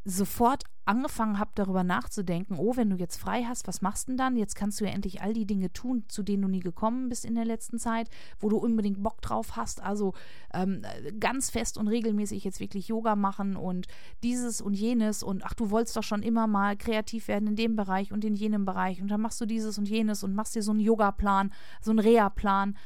sofort 0.05 0.63
angefangen 0.86 1.39
habe, 1.39 1.51
darüber 1.55 1.83
nachzudenken, 1.83 2.57
oh, 2.60 2.75
wenn 2.75 2.89
du 2.89 2.98
jetzt 2.98 3.17
frei 3.17 3.43
hast, 3.43 3.67
was 3.67 3.81
machst 3.81 4.07
du 4.07 4.12
denn 4.12 4.17
dann? 4.17 4.36
Jetzt 4.36 4.55
kannst 4.55 4.81
du 4.81 4.86
ja 4.86 4.91
endlich 4.91 5.22
all 5.22 5.33
die 5.33 5.45
Dinge 5.45 5.72
tun, 5.72 6.03
zu 6.10 6.24
denen 6.24 6.41
du 6.41 6.48
nie 6.50 6.60
gekommen 6.60 7.07
bist 7.07 7.24
in 7.24 7.36
der 7.36 7.45
letzten 7.45 7.79
Zeit, 7.79 8.10
wo 8.39 8.50
du 8.50 8.57
unbedingt 8.57 9.01
Bock 9.01 9.22
drauf 9.22 9.55
hast. 9.55 9.81
Also 9.81 10.13
ähm, 10.53 10.81
ganz 11.19 11.50
fest 11.50 11.77
und 11.77 11.88
regelmäßig 11.88 12.43
jetzt 12.43 12.60
wirklich 12.60 12.89
Yoga 12.89 13.15
machen 13.15 13.55
und 13.55 13.88
dieses 14.24 14.60
und 14.60 14.74
jenes 14.74 15.24
und 15.24 15.45
ach, 15.45 15.53
du 15.53 15.69
wolltest 15.69 15.95
doch 15.95 16.03
schon 16.03 16.22
immer 16.22 16.48
mal 16.48 16.75
kreativ 16.75 17.29
werden 17.29 17.48
in 17.48 17.55
dem 17.55 17.75
Bereich 17.77 18.12
und 18.12 18.25
in 18.25 18.33
jenem 18.33 18.65
Bereich 18.65 19.01
und 19.01 19.07
dann 19.07 19.22
machst 19.22 19.39
du 19.39 19.45
dieses 19.45 19.77
und 19.77 19.88
jenes 19.88 20.24
und 20.24 20.36
machst 20.36 20.55
dir 20.55 20.63
so 20.63 20.72
einen 20.72 20.81
Yoga-Plan, 20.81 21.53
so 21.81 21.91
einen 21.91 22.00
Reha-Plan. 22.00 22.77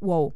Wow, 0.00 0.34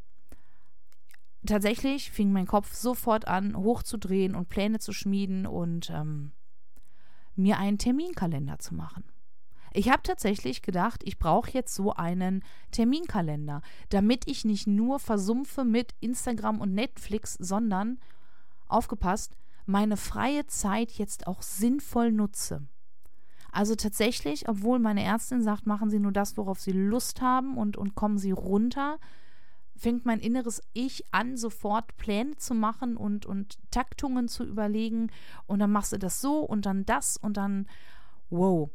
tatsächlich 1.49 2.11
fing 2.11 2.33
mein 2.33 2.47
Kopf 2.47 2.75
sofort 2.75 3.27
an, 3.27 3.57
hochzudrehen 3.57 4.35
und 4.35 4.49
Pläne 4.49 4.79
zu 4.79 4.93
schmieden 4.93 5.47
und 5.47 5.91
ähm, 5.91 6.33
mir 7.35 7.59
einen 7.59 7.79
Terminkalender 7.79 8.59
zu 8.59 8.75
machen. 8.75 9.05
Ich 9.73 9.91
habe 9.91 10.03
tatsächlich 10.03 10.63
gedacht, 10.63 11.03
ich 11.05 11.19
brauche 11.19 11.51
jetzt 11.51 11.75
so 11.75 11.93
einen 11.93 12.43
Terminkalender, 12.71 13.63
damit 13.91 14.27
ich 14.27 14.45
nicht 14.45 14.67
nur 14.67 14.99
versumpfe 14.99 15.65
mit 15.65 15.95
Instagram 16.01 16.61
und 16.61 16.75
Netflix, 16.75 17.35
sondern, 17.35 17.99
aufgepasst, 18.67 19.37
meine 19.67 19.97
freie 19.97 20.47
Zeit 20.47 20.93
jetzt 20.93 21.27
auch 21.27 21.43
sinnvoll 21.43 22.13
nutze. 22.13 22.67
Also 23.53 23.75
tatsächlich, 23.75 24.49
obwohl 24.49 24.79
meine 24.79 25.03
Ärztin 25.03 25.43
sagt, 25.43 25.67
machen 25.67 25.91
Sie 25.91 25.99
nur 25.99 26.13
das, 26.13 26.37
worauf 26.37 26.61
Sie 26.61 26.73
Lust 26.73 27.21
haben 27.21 27.57
und, 27.57 27.77
und 27.77 27.95
kommen 27.95 28.19
Sie 28.19 28.33
runter, 28.33 28.99
fängt 29.79 30.05
mein 30.05 30.21
inneres 30.21 30.61
Ich 30.73 31.05
an, 31.13 31.37
sofort 31.37 31.97
Pläne 31.97 32.37
zu 32.37 32.55
machen 32.55 32.97
und, 32.97 33.27
und 33.27 33.59
Taktungen 33.71 34.29
zu 34.29 34.45
überlegen. 34.45 35.11
Und 35.47 35.61
dann 35.61 35.73
machst 35.73 35.93
du 35.93 35.99
das 35.99 36.21
so 36.21 36.41
und 36.41 36.67
dann 36.67 36.85
das 36.85 37.17
und 37.17 37.37
dann, 37.37 37.67
wow. 38.29 38.71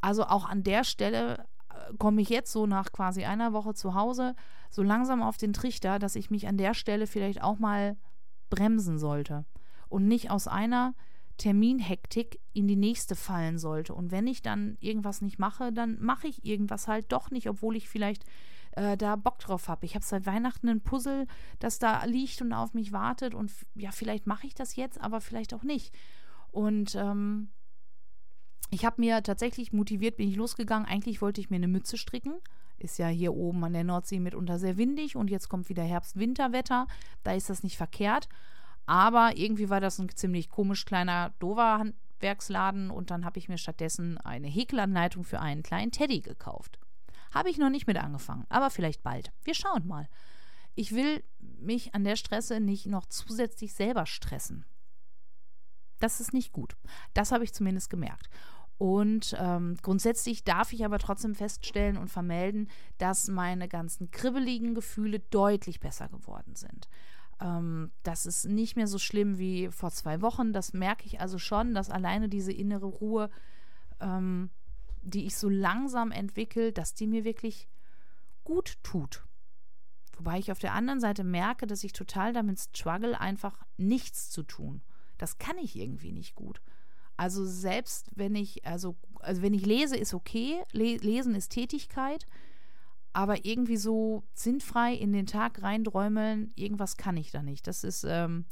Also 0.00 0.24
auch 0.24 0.48
an 0.48 0.62
der 0.62 0.84
Stelle 0.84 1.46
äh, 1.70 1.94
komme 1.98 2.22
ich 2.22 2.28
jetzt 2.28 2.52
so 2.52 2.66
nach 2.66 2.92
quasi 2.92 3.24
einer 3.24 3.52
Woche 3.52 3.74
zu 3.74 3.94
Hause 3.94 4.34
so 4.70 4.82
langsam 4.82 5.22
auf 5.22 5.36
den 5.36 5.52
Trichter, 5.52 5.98
dass 5.98 6.14
ich 6.14 6.30
mich 6.30 6.46
an 6.46 6.56
der 6.56 6.74
Stelle 6.74 7.06
vielleicht 7.06 7.42
auch 7.42 7.58
mal 7.58 7.96
bremsen 8.50 8.98
sollte 8.98 9.44
und 9.88 10.06
nicht 10.06 10.30
aus 10.30 10.46
einer 10.46 10.94
Terminhektik 11.38 12.38
in 12.52 12.68
die 12.68 12.76
nächste 12.76 13.16
fallen 13.16 13.58
sollte. 13.58 13.94
Und 13.94 14.12
wenn 14.12 14.26
ich 14.26 14.42
dann 14.42 14.76
irgendwas 14.80 15.22
nicht 15.22 15.38
mache, 15.38 15.72
dann 15.72 15.96
mache 16.00 16.28
ich 16.28 16.44
irgendwas 16.44 16.86
halt 16.86 17.10
doch 17.12 17.30
nicht, 17.30 17.48
obwohl 17.48 17.76
ich 17.76 17.88
vielleicht 17.88 18.24
äh, 18.72 18.96
da 18.96 19.16
Bock 19.16 19.38
drauf 19.38 19.68
habe. 19.68 19.86
Ich 19.86 19.94
habe 19.94 20.04
seit 20.04 20.26
Weihnachten 20.26 20.68
ein 20.68 20.80
Puzzle, 20.80 21.26
das 21.58 21.78
da 21.78 22.04
liegt 22.04 22.40
und 22.42 22.52
auf 22.52 22.74
mich 22.74 22.92
wartet 22.92 23.34
und 23.34 23.52
ja, 23.74 23.90
vielleicht 23.92 24.26
mache 24.26 24.46
ich 24.46 24.54
das 24.54 24.76
jetzt, 24.76 25.00
aber 25.00 25.20
vielleicht 25.20 25.54
auch 25.54 25.62
nicht. 25.62 25.94
Und 26.50 26.94
ähm, 26.94 27.48
ich 28.70 28.84
habe 28.84 29.00
mir 29.00 29.22
tatsächlich 29.22 29.72
motiviert, 29.72 30.16
bin 30.16 30.28
ich 30.28 30.36
losgegangen. 30.36 30.88
Eigentlich 30.88 31.20
wollte 31.20 31.40
ich 31.40 31.50
mir 31.50 31.56
eine 31.56 31.68
Mütze 31.68 31.98
stricken. 31.98 32.34
Ist 32.78 32.98
ja 32.98 33.08
hier 33.08 33.34
oben 33.34 33.62
an 33.64 33.72
der 33.72 33.84
Nordsee 33.84 34.20
mitunter 34.20 34.58
sehr 34.58 34.76
windig 34.76 35.16
und 35.16 35.28
jetzt 35.28 35.48
kommt 35.48 35.68
wieder 35.68 35.82
Herbst-Winterwetter. 35.82 36.86
Da 37.24 37.32
ist 37.32 37.50
das 37.50 37.62
nicht 37.62 37.76
verkehrt. 37.76 38.28
Aber 38.86 39.36
irgendwie 39.36 39.68
war 39.68 39.80
das 39.80 39.98
ein 39.98 40.08
ziemlich 40.08 40.48
komisch 40.48 40.84
kleiner, 40.84 41.32
dover 41.38 41.78
Handwerksladen 41.78 42.90
und 42.90 43.10
dann 43.10 43.24
habe 43.24 43.38
ich 43.38 43.48
mir 43.48 43.58
stattdessen 43.58 44.18
eine 44.18 44.48
Häkelanleitung 44.48 45.24
für 45.24 45.40
einen 45.40 45.62
kleinen 45.62 45.92
Teddy 45.92 46.20
gekauft. 46.20 46.78
Habe 47.30 47.50
ich 47.50 47.58
noch 47.58 47.70
nicht 47.70 47.86
mit 47.86 47.96
angefangen, 47.96 48.46
aber 48.48 48.70
vielleicht 48.70 49.02
bald. 49.02 49.32
Wir 49.42 49.54
schauen 49.54 49.86
mal. 49.86 50.08
Ich 50.74 50.92
will 50.92 51.22
mich 51.38 51.94
an 51.94 52.04
der 52.04 52.16
Stresse 52.16 52.60
nicht 52.60 52.86
noch 52.86 53.06
zusätzlich 53.06 53.74
selber 53.74 54.06
stressen. 54.06 54.64
Das 55.98 56.20
ist 56.20 56.32
nicht 56.32 56.52
gut. 56.52 56.76
Das 57.14 57.32
habe 57.32 57.44
ich 57.44 57.52
zumindest 57.52 57.90
gemerkt. 57.90 58.28
Und 58.78 59.36
ähm, 59.38 59.76
grundsätzlich 59.82 60.42
darf 60.42 60.72
ich 60.72 60.86
aber 60.86 60.98
trotzdem 60.98 61.34
feststellen 61.34 61.98
und 61.98 62.08
vermelden, 62.08 62.70
dass 62.96 63.28
meine 63.28 63.68
ganzen 63.68 64.10
kribbeligen 64.10 64.74
Gefühle 64.74 65.20
deutlich 65.20 65.80
besser 65.80 66.08
geworden 66.08 66.54
sind. 66.54 66.88
Ähm, 67.42 67.90
das 68.02 68.24
ist 68.24 68.46
nicht 68.46 68.76
mehr 68.76 68.86
so 68.86 68.98
schlimm 68.98 69.38
wie 69.38 69.68
vor 69.68 69.90
zwei 69.90 70.22
Wochen. 70.22 70.54
Das 70.54 70.72
merke 70.72 71.04
ich 71.04 71.20
also 71.20 71.38
schon, 71.38 71.74
dass 71.74 71.90
alleine 71.90 72.30
diese 72.30 72.52
innere 72.52 72.86
Ruhe 72.86 73.28
ähm, 74.00 74.48
die 75.02 75.26
ich 75.26 75.36
so 75.36 75.48
langsam 75.48 76.10
entwickle, 76.12 76.72
dass 76.72 76.94
die 76.94 77.06
mir 77.06 77.24
wirklich 77.24 77.68
gut 78.44 78.76
tut. 78.82 79.24
Wobei 80.16 80.38
ich 80.38 80.52
auf 80.52 80.58
der 80.58 80.74
anderen 80.74 81.00
Seite 81.00 81.24
merke, 81.24 81.66
dass 81.66 81.84
ich 81.84 81.92
total 81.92 82.32
damit 82.32 82.60
struggle, 82.60 83.18
einfach 83.18 83.64
nichts 83.78 84.30
zu 84.30 84.42
tun. 84.42 84.82
Das 85.16 85.38
kann 85.38 85.56
ich 85.58 85.76
irgendwie 85.76 86.12
nicht 86.12 86.34
gut. 86.34 86.60
Also 87.16 87.44
selbst 87.44 88.10
wenn 88.14 88.34
ich, 88.34 88.66
also, 88.66 88.96
also 89.20 89.42
wenn 89.42 89.54
ich 89.54 89.66
lese, 89.66 89.96
ist 89.96 90.14
okay, 90.14 90.62
lesen 90.72 91.34
ist 91.34 91.50
Tätigkeit, 91.50 92.26
aber 93.12 93.44
irgendwie 93.44 93.76
so 93.76 94.22
sinnfrei 94.34 94.94
in 94.94 95.12
den 95.12 95.26
Tag 95.26 95.62
reindräumeln, 95.62 96.52
irgendwas 96.54 96.96
kann 96.96 97.16
ich 97.16 97.30
da 97.30 97.42
nicht. 97.42 97.66
Das 97.66 97.84
ist, 97.84 98.04
ähm, 98.08 98.46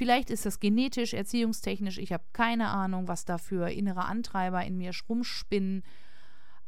Vielleicht 0.00 0.30
ist 0.30 0.46
das 0.46 0.60
genetisch, 0.60 1.12
erziehungstechnisch, 1.12 1.98
ich 1.98 2.14
habe 2.14 2.24
keine 2.32 2.70
Ahnung, 2.70 3.06
was 3.06 3.26
da 3.26 3.36
für 3.36 3.70
innere 3.70 4.06
Antreiber 4.06 4.64
in 4.64 4.78
mir 4.78 4.92
rumspinnen. 5.06 5.82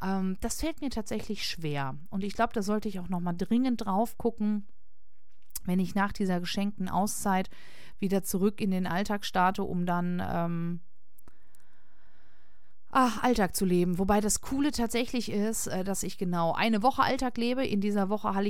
Ähm, 0.02 0.36
das 0.42 0.60
fällt 0.60 0.82
mir 0.82 0.90
tatsächlich 0.90 1.46
schwer. 1.46 1.96
Und 2.10 2.24
ich 2.24 2.34
glaube, 2.34 2.52
da 2.52 2.60
sollte 2.60 2.90
ich 2.90 3.00
auch 3.00 3.08
nochmal 3.08 3.34
dringend 3.34 3.86
drauf 3.86 4.18
gucken, 4.18 4.66
wenn 5.64 5.80
ich 5.80 5.94
nach 5.94 6.12
dieser 6.12 6.40
geschenkten 6.40 6.90
Auszeit 6.90 7.48
wieder 7.98 8.22
zurück 8.22 8.60
in 8.60 8.70
den 8.70 8.86
Alltag 8.86 9.24
starte, 9.24 9.62
um 9.62 9.86
dann 9.86 10.22
ähm, 10.22 10.80
ach, 12.92 13.22
Alltag 13.22 13.56
zu 13.56 13.64
leben. 13.64 13.99
Wobei 13.99 14.20
das 14.20 14.40
Coole 14.42 14.70
tatsächlich 14.70 15.32
ist, 15.32 15.66
äh, 15.66 15.82
dass 15.82 16.04
ich 16.04 16.18
genau 16.18 16.52
eine 16.52 16.82
Woche 16.82 17.02
Alltag 17.02 17.37
lebe. 17.38 17.66
In 17.66 17.80
dieser 17.80 18.08
Woche 18.08 18.32
habe 18.34 18.49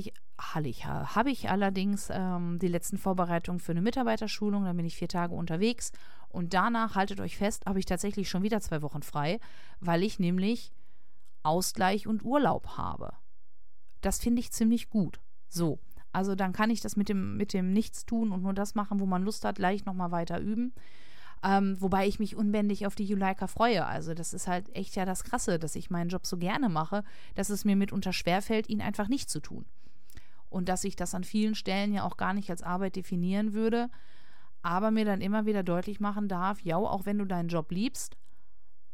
ich, 0.68 0.84
habe 0.86 1.30
ich 1.30 1.48
allerdings 1.48 2.08
ähm, 2.10 2.58
die 2.58 2.68
letzten 2.68 2.98
Vorbereitungen 2.98 3.60
für 3.60 3.72
eine 3.72 3.80
Mitarbeiterschulung. 3.80 4.64
Da 4.64 4.72
bin 4.74 4.84
ich 4.84 4.96
vier 4.96 5.08
Tage 5.08 5.34
unterwegs. 5.34 5.92
Und 6.28 6.52
danach, 6.54 6.96
haltet 6.96 7.20
euch 7.20 7.38
fest, 7.38 7.64
habe 7.66 7.78
ich 7.78 7.86
tatsächlich 7.86 8.28
schon 8.28 8.42
wieder 8.42 8.60
zwei 8.60 8.82
Wochen 8.82 9.02
frei, 9.02 9.38
weil 9.80 10.02
ich 10.02 10.18
nämlich 10.18 10.72
Ausgleich 11.44 12.06
und 12.06 12.24
Urlaub 12.24 12.76
habe. 12.76 13.12
Das 14.00 14.18
finde 14.18 14.40
ich 14.40 14.52
ziemlich 14.52 14.90
gut. 14.90 15.20
So. 15.48 15.78
Also 16.14 16.34
dann 16.34 16.52
kann 16.52 16.68
ich 16.68 16.80
das 16.80 16.96
mit 16.96 17.08
dem, 17.08 17.36
mit 17.36 17.54
dem 17.54 17.72
Nichtstun 17.72 18.32
und 18.32 18.42
nur 18.42 18.52
das 18.52 18.74
machen, 18.74 19.00
wo 19.00 19.06
man 19.06 19.22
Lust 19.22 19.44
hat, 19.44 19.56
gleich 19.56 19.86
nochmal 19.86 20.10
weiter 20.10 20.40
üben. 20.40 20.74
Ähm, 21.44 21.80
wobei 21.80 22.06
ich 22.06 22.20
mich 22.20 22.36
unbändig 22.36 22.86
auf 22.86 22.94
die 22.94 23.04
Juleika 23.04 23.48
freue. 23.48 23.84
Also 23.84 24.14
das 24.14 24.32
ist 24.32 24.46
halt 24.46 24.74
echt 24.76 24.94
ja 24.94 25.04
das 25.04 25.24
Krasse, 25.24 25.58
dass 25.58 25.74
ich 25.74 25.90
meinen 25.90 26.08
Job 26.08 26.24
so 26.24 26.36
gerne 26.38 26.68
mache, 26.68 27.02
dass 27.34 27.50
es 27.50 27.64
mir 27.64 27.74
mitunter 27.74 28.12
schwerfällt, 28.12 28.68
ihn 28.68 28.80
einfach 28.80 29.08
nicht 29.08 29.28
zu 29.28 29.40
tun. 29.40 29.64
Und 30.48 30.68
dass 30.68 30.84
ich 30.84 30.94
das 30.94 31.14
an 31.14 31.24
vielen 31.24 31.54
Stellen 31.54 31.92
ja 31.92 32.04
auch 32.04 32.16
gar 32.16 32.32
nicht 32.32 32.50
als 32.50 32.62
Arbeit 32.62 32.94
definieren 32.94 33.54
würde, 33.54 33.90
aber 34.62 34.92
mir 34.92 35.04
dann 35.04 35.20
immer 35.20 35.44
wieder 35.44 35.64
deutlich 35.64 35.98
machen 35.98 36.28
darf, 36.28 36.60
ja, 36.60 36.76
auch 36.76 37.06
wenn 37.06 37.18
du 37.18 37.24
deinen 37.24 37.48
Job 37.48 37.72
liebst, 37.72 38.16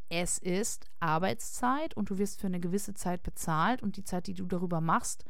es 0.09 0.39
ist 0.39 0.87
Arbeitszeit 1.01 1.95
und 1.95 2.09
du 2.09 2.17
wirst 2.17 2.41
für 2.41 2.47
eine 2.47 2.61
gewisse 2.61 2.95
Zeit 2.95 3.23
bezahlt 3.23 3.83
und 3.83 3.97
die 3.97 4.05
Zeit, 4.05 4.27
die 4.27 4.35
du 4.35 4.47
darüber 4.47 4.81
machst, 4.81 5.25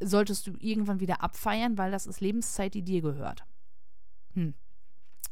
solltest 0.00 0.46
du 0.46 0.54
irgendwann 0.58 1.00
wieder 1.00 1.22
abfeiern, 1.22 1.78
weil 1.78 1.92
das 1.92 2.06
ist 2.06 2.20
Lebenszeit, 2.20 2.74
die 2.74 2.82
dir 2.82 3.02
gehört. 3.02 3.44
Hm. 4.34 4.54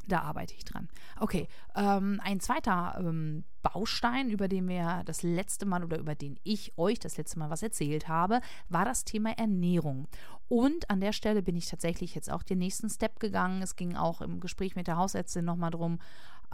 Da 0.08 0.20
arbeite 0.20 0.54
ich 0.54 0.64
dran. 0.64 0.88
Okay, 1.18 1.48
ähm, 1.74 2.20
ein 2.22 2.38
zweiter 2.38 2.96
ähm, 3.00 3.44
Baustein, 3.62 4.30
über 4.30 4.46
den 4.46 4.68
wir 4.68 5.02
das 5.04 5.22
letzte 5.22 5.66
Mal 5.66 5.82
oder 5.82 5.98
über 5.98 6.14
den 6.14 6.38
ich 6.44 6.78
euch 6.78 7.00
das 7.00 7.16
letzte 7.16 7.40
Mal 7.40 7.50
was 7.50 7.62
erzählt 7.62 8.06
habe, 8.06 8.40
war 8.68 8.84
das 8.84 9.04
Thema 9.04 9.36
Ernährung. 9.36 10.06
Und 10.48 10.88
an 10.90 11.00
der 11.00 11.12
Stelle 11.12 11.42
bin 11.42 11.56
ich 11.56 11.66
tatsächlich 11.66 12.14
jetzt 12.14 12.30
auch 12.30 12.44
den 12.44 12.58
nächsten 12.58 12.88
Step 12.88 13.18
gegangen. 13.18 13.62
Es 13.62 13.74
ging 13.74 13.96
auch 13.96 14.20
im 14.20 14.38
Gespräch 14.38 14.76
mit 14.76 14.86
der 14.86 14.96
Hausärztin 14.96 15.44
nochmal 15.44 15.72
drum, 15.72 15.98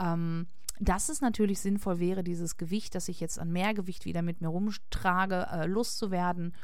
ähm, 0.01 0.47
dass 0.81 1.11
es 1.11 1.21
natürlich 1.21 1.61
sinnvoll 1.61 2.01
wäre, 2.01 2.25
dieses 2.25 2.57
Gewicht, 2.57 2.95
das 2.95 3.09
ich 3.09 3.21
jetzt 3.21 3.39
an 3.39 3.53
Mehrgewicht 3.53 4.07
wieder 4.07 4.23
mit 4.23 4.41
mir 4.41 4.49
rumtrage, 4.49 5.47
äh, 5.53 5.67
loszuwerden. 5.67 6.55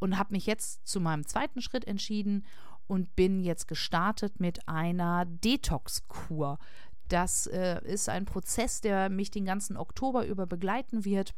Und 0.00 0.16
habe 0.16 0.32
mich 0.32 0.46
jetzt 0.46 0.86
zu 0.86 1.00
meinem 1.00 1.26
zweiten 1.26 1.60
Schritt 1.60 1.84
entschieden 1.84 2.44
und 2.88 3.14
bin 3.14 3.38
jetzt 3.38 3.68
gestartet 3.68 4.40
mit 4.40 4.68
einer 4.68 5.24
Detox-Kur. 5.26 6.58
Das 7.06 7.46
äh, 7.46 7.80
ist 7.84 8.08
ein 8.08 8.24
Prozess, 8.24 8.80
der 8.80 9.08
mich 9.08 9.30
den 9.30 9.44
ganzen 9.44 9.76
Oktober 9.76 10.26
über 10.26 10.46
begleiten 10.46 11.04
wird, 11.04 11.34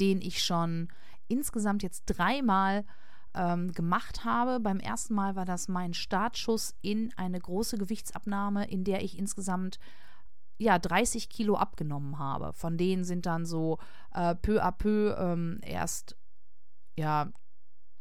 den 0.00 0.20
ich 0.20 0.44
schon 0.44 0.88
insgesamt 1.28 1.82
jetzt 1.82 2.04
dreimal 2.06 2.84
ähm, 3.34 3.72
gemacht 3.72 4.24
habe. 4.24 4.60
Beim 4.60 4.80
ersten 4.80 5.14
Mal 5.14 5.36
war 5.36 5.44
das 5.44 5.68
mein 5.68 5.94
Startschuss 5.94 6.74
in 6.82 7.12
eine 7.16 7.38
große 7.38 7.78
Gewichtsabnahme, 7.78 8.68
in 8.68 8.84
der 8.84 9.02
ich 9.02 9.18
insgesamt 9.18 9.78
ja 10.58 10.78
30 10.78 11.28
Kilo 11.28 11.56
abgenommen 11.56 12.18
habe. 12.18 12.52
Von 12.52 12.76
denen 12.76 13.04
sind 13.04 13.26
dann 13.26 13.46
so 13.46 13.78
äh, 14.12 14.34
peu 14.34 14.62
à 14.62 14.72
peu 14.72 15.16
ähm, 15.18 15.60
erst 15.62 16.16
ja 16.96 17.30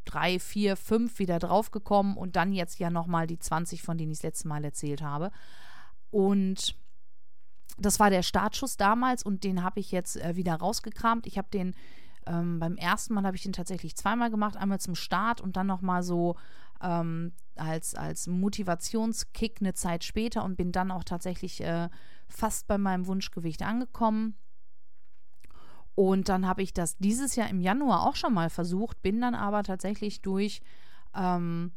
drei, 0.07 0.39
vier, 0.39 0.75
fünf 0.75 1.19
wieder 1.19 1.39
draufgekommen 1.39 2.17
und 2.17 2.35
dann 2.35 2.53
jetzt 2.53 2.79
ja 2.79 2.89
nochmal 2.89 3.27
die 3.27 3.39
20, 3.39 3.81
von 3.81 3.97
denen 3.97 4.11
ich 4.11 4.19
das 4.19 4.23
letzte 4.23 4.47
Mal 4.47 4.63
erzählt 4.63 5.01
habe. 5.01 5.31
Und 6.09 6.75
das 7.77 7.99
war 7.99 8.09
der 8.09 8.23
Startschuss 8.23 8.77
damals 8.77 9.23
und 9.23 9.43
den 9.43 9.63
habe 9.63 9.79
ich 9.79 9.91
jetzt 9.91 10.17
äh, 10.17 10.35
wieder 10.35 10.55
rausgekramt. 10.55 11.27
Ich 11.27 11.37
habe 11.37 11.49
den 11.51 11.75
ähm, 12.27 12.59
beim 12.59 12.75
ersten 12.75 13.13
Mal 13.13 13.25
habe 13.25 13.37
ich 13.37 13.43
den 13.43 13.53
tatsächlich 13.53 13.95
zweimal 13.95 14.29
gemacht, 14.29 14.57
einmal 14.57 14.79
zum 14.79 14.95
Start 14.95 15.41
und 15.41 15.55
dann 15.55 15.67
nochmal 15.67 16.03
so 16.03 16.35
ähm, 16.81 17.33
als, 17.55 17.95
als 17.95 18.27
Motivationskick 18.27 19.57
eine 19.61 19.73
Zeit 19.73 20.03
später 20.03 20.43
und 20.43 20.57
bin 20.57 20.71
dann 20.71 20.91
auch 20.91 21.03
tatsächlich 21.03 21.61
äh, 21.61 21.89
fast 22.27 22.67
bei 22.67 22.77
meinem 22.77 23.07
Wunschgewicht 23.07 23.63
angekommen. 23.63 24.35
Und 25.97 26.29
dann 26.29 26.45
habe 26.45 26.61
ich 26.61 26.75
das 26.75 26.95
dieses 26.97 27.35
Jahr 27.35 27.49
im 27.49 27.59
Januar 27.59 28.05
auch 28.05 28.15
schon 28.15 28.31
mal 28.31 28.51
versucht, 28.51 29.01
bin 29.01 29.19
dann 29.19 29.33
aber 29.33 29.63
tatsächlich 29.63 30.21
durch 30.21 30.61
ähm, 31.15 31.71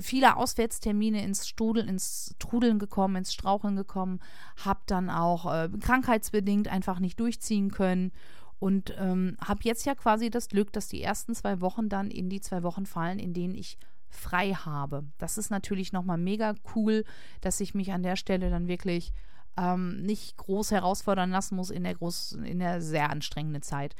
viele 0.00 0.38
Auswärtstermine 0.38 1.22
ins 1.22 1.46
Strudeln, 1.46 1.88
ins 1.88 2.34
Trudeln 2.38 2.78
gekommen, 2.78 3.16
ins 3.16 3.34
Straucheln 3.34 3.76
gekommen, 3.76 4.20
habe 4.64 4.80
dann 4.86 5.10
auch 5.10 5.44
äh, 5.44 5.68
krankheitsbedingt 5.78 6.68
einfach 6.68 7.00
nicht 7.00 7.20
durchziehen 7.20 7.70
können 7.70 8.12
und 8.60 8.94
ähm, 8.98 9.36
habe 9.44 9.60
jetzt 9.64 9.84
ja 9.84 9.94
quasi 9.94 10.30
das 10.30 10.48
Glück, 10.48 10.72
dass 10.72 10.88
die 10.88 11.02
ersten 11.02 11.34
zwei 11.34 11.60
Wochen 11.60 11.90
dann 11.90 12.10
in 12.10 12.30
die 12.30 12.40
zwei 12.40 12.62
Wochen 12.62 12.86
fallen, 12.86 13.18
in 13.18 13.34
denen 13.34 13.54
ich 13.54 13.76
frei 14.08 14.54
habe. 14.54 15.04
Das 15.18 15.36
ist 15.36 15.50
natürlich 15.50 15.92
nochmal 15.92 16.16
mega 16.16 16.54
cool, 16.74 17.04
dass 17.42 17.60
ich 17.60 17.74
mich 17.74 17.92
an 17.92 18.02
der 18.02 18.16
Stelle 18.16 18.48
dann 18.48 18.68
wirklich 18.68 19.12
ähm, 19.58 20.02
nicht 20.02 20.36
groß 20.36 20.70
herausfordern 20.70 21.30
lassen 21.30 21.56
muss 21.56 21.70
in 21.70 21.84
der, 21.84 21.94
groß, 21.94 22.32
in 22.44 22.60
der 22.60 22.80
sehr 22.80 23.10
anstrengenden 23.10 23.62
Zeit. 23.62 23.94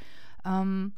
Ähm, 0.44 0.94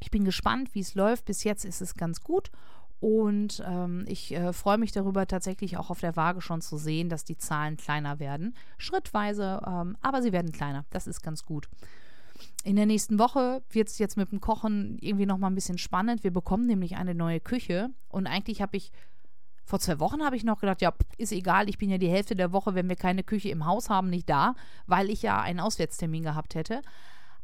ich 0.00 0.10
bin 0.10 0.24
gespannt, 0.24 0.74
wie 0.74 0.80
es 0.80 0.94
läuft. 0.94 1.24
Bis 1.24 1.44
jetzt 1.44 1.64
ist 1.64 1.80
es 1.80 1.94
ganz 1.94 2.20
gut. 2.20 2.50
Und 2.98 3.62
ähm, 3.66 4.04
ich 4.08 4.32
äh, 4.34 4.52
freue 4.52 4.78
mich 4.78 4.90
darüber, 4.90 5.26
tatsächlich 5.26 5.76
auch 5.76 5.90
auf 5.90 6.00
der 6.00 6.16
Waage 6.16 6.40
schon 6.40 6.62
zu 6.62 6.76
sehen, 6.78 7.08
dass 7.08 7.24
die 7.24 7.36
Zahlen 7.36 7.76
kleiner 7.76 8.18
werden. 8.18 8.54
Schrittweise, 8.78 9.60
ähm, 9.66 9.96
aber 10.00 10.22
sie 10.22 10.32
werden 10.32 10.50
kleiner. 10.50 10.86
Das 10.90 11.06
ist 11.06 11.22
ganz 11.22 11.44
gut. 11.44 11.68
In 12.64 12.76
der 12.76 12.86
nächsten 12.86 13.18
Woche 13.18 13.62
wird 13.70 13.88
es 13.88 13.98
jetzt 13.98 14.16
mit 14.16 14.32
dem 14.32 14.40
Kochen 14.40 14.98
irgendwie 15.00 15.26
nochmal 15.26 15.50
ein 15.50 15.54
bisschen 15.54 15.78
spannend. 15.78 16.24
Wir 16.24 16.32
bekommen 16.32 16.66
nämlich 16.66 16.96
eine 16.96 17.14
neue 17.14 17.40
Küche. 17.40 17.90
Und 18.08 18.26
eigentlich 18.26 18.60
habe 18.60 18.76
ich 18.76 18.92
vor 19.66 19.80
zwei 19.80 19.98
Wochen 19.98 20.24
habe 20.24 20.36
ich 20.36 20.44
noch 20.44 20.60
gedacht, 20.60 20.80
ja, 20.80 20.94
ist 21.18 21.32
egal, 21.32 21.68
ich 21.68 21.76
bin 21.76 21.90
ja 21.90 21.98
die 21.98 22.08
Hälfte 22.08 22.36
der 22.36 22.52
Woche, 22.52 22.74
wenn 22.74 22.88
wir 22.88 22.96
keine 22.96 23.24
Küche 23.24 23.48
im 23.48 23.66
Haus 23.66 23.90
haben, 23.90 24.08
nicht 24.08 24.30
da, 24.30 24.54
weil 24.86 25.10
ich 25.10 25.22
ja 25.22 25.40
einen 25.40 25.60
Auswärtstermin 25.60 26.22
gehabt 26.22 26.54
hätte. 26.54 26.82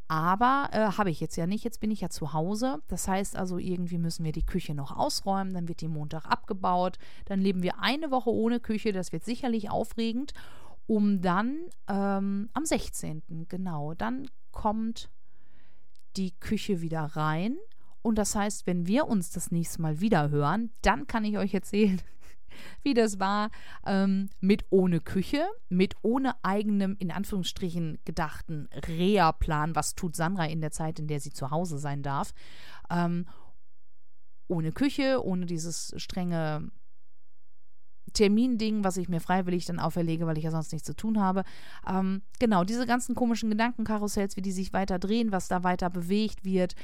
Aber 0.07 0.69
äh, 0.73 0.99
habe 0.99 1.11
ich 1.11 1.21
jetzt 1.21 1.37
ja 1.37 1.47
nicht. 1.47 1.65
Jetzt 1.65 1.81
bin 1.81 1.91
ich 1.91 2.03
ja 2.03 2.11
zu 2.11 2.33
Hause. 2.33 2.83
Das 2.89 3.09
heißt 3.09 3.35
also, 3.35 3.59
irgendwie 3.59 3.99
müssen 3.99 4.25
wir 4.25 4.33
die 4.33 4.45
Küche 4.45 4.75
noch 4.75 4.95
ausräumen. 4.95 5.55
Dann 5.55 5.69
wird 5.69 5.81
die 5.81 5.89
Montag 5.89 6.27
abgebaut. 6.27 6.99
Dann 7.25 7.41
leben 7.41 7.63
wir 7.63 7.81
eine 7.81 8.11
Woche 8.11 8.31
ohne 8.31 8.61
Küche. 8.61 8.93
Das 8.93 9.13
wird 9.13 9.25
sicherlich 9.25 9.71
aufregend. 9.71 10.35
Um 10.87 11.23
dann 11.23 11.61
ähm, 11.89 12.51
am 12.53 12.65
16. 12.67 13.47
genau, 13.49 13.95
dann 13.95 14.29
kommt 14.51 15.09
die 16.17 16.33
Küche 16.33 16.83
wieder 16.83 17.05
rein. 17.17 17.57
Und 18.03 18.17
das 18.17 18.35
heißt, 18.35 18.67
wenn 18.67 18.87
wir 18.87 19.07
uns 19.07 19.31
das 19.31 19.51
nächste 19.51 19.81
Mal 19.81 20.01
wieder 20.01 20.31
hören, 20.31 20.71
dann 20.83 21.07
kann 21.07 21.25
ich 21.25 21.39
euch 21.39 21.55
erzählen, 21.55 22.01
wie 22.83 22.95
das 22.95 23.21
war 23.21 23.51
ähm, 23.87 24.29
mit 24.41 24.67
ohne 24.71 25.01
Küche, 25.01 25.47
mit 25.69 25.95
ohne 26.03 26.35
eigenem, 26.43 26.97
in 26.99 27.11
Anführungsstrichen 27.11 27.99
gedachten 28.05 28.69
Reha-Plan. 28.89 29.77
Was 29.77 29.95
tut 29.95 30.17
Sandra 30.17 30.47
in 30.47 30.61
der 30.61 30.73
Zeit, 30.73 30.99
in 30.99 31.07
der 31.07 31.21
sie 31.21 31.33
zu 31.33 31.51
Hause 31.51 31.79
sein 31.79 32.03
darf? 32.03 32.35
Ähm, 32.91 33.27
ohne 34.49 34.73
Küche, 34.73 35.25
ohne 35.25 35.47
dieses 35.47 35.95
strenge 35.97 36.71
Terminding, 38.13 38.85
was 38.85 38.99
ich 38.99 39.09
mir 39.09 39.21
freiwillig 39.21 39.65
dann 39.65 39.79
auferlege, 39.79 40.27
weil 40.27 40.37
ich 40.37 40.45
ja 40.45 40.51
sonst 40.51 40.73
nichts 40.73 40.87
zu 40.87 40.95
tun 40.95 41.19
habe. 41.21 41.45
Ähm, 41.89 42.23
genau, 42.39 42.65
diese 42.65 42.87
ganzen 42.87 43.15
komischen 43.15 43.49
Gedankenkarussells, 43.49 44.37
wie 44.37 44.43
die 44.43 44.53
sich 44.53 44.73
weiter 44.73 44.99
drehen, 44.99 45.33
was 45.33 45.49
da 45.49 45.65
weiter 45.65 45.89
bewegt 45.89 46.45
wird, 46.45 46.75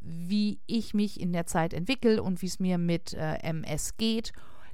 wie 0.00 0.60
ich 0.66 0.94
mich 0.94 1.20
in 1.20 1.32
der 1.32 1.46
Zeit 1.46 1.72
entwickle 1.72 2.22
und 2.22 2.42
wie 2.42 2.46
es 2.46 2.60
mir 2.60 2.78
mit 2.78 3.14
äh, 3.14 3.36
MS 3.42 3.96
geht. 3.96 4.32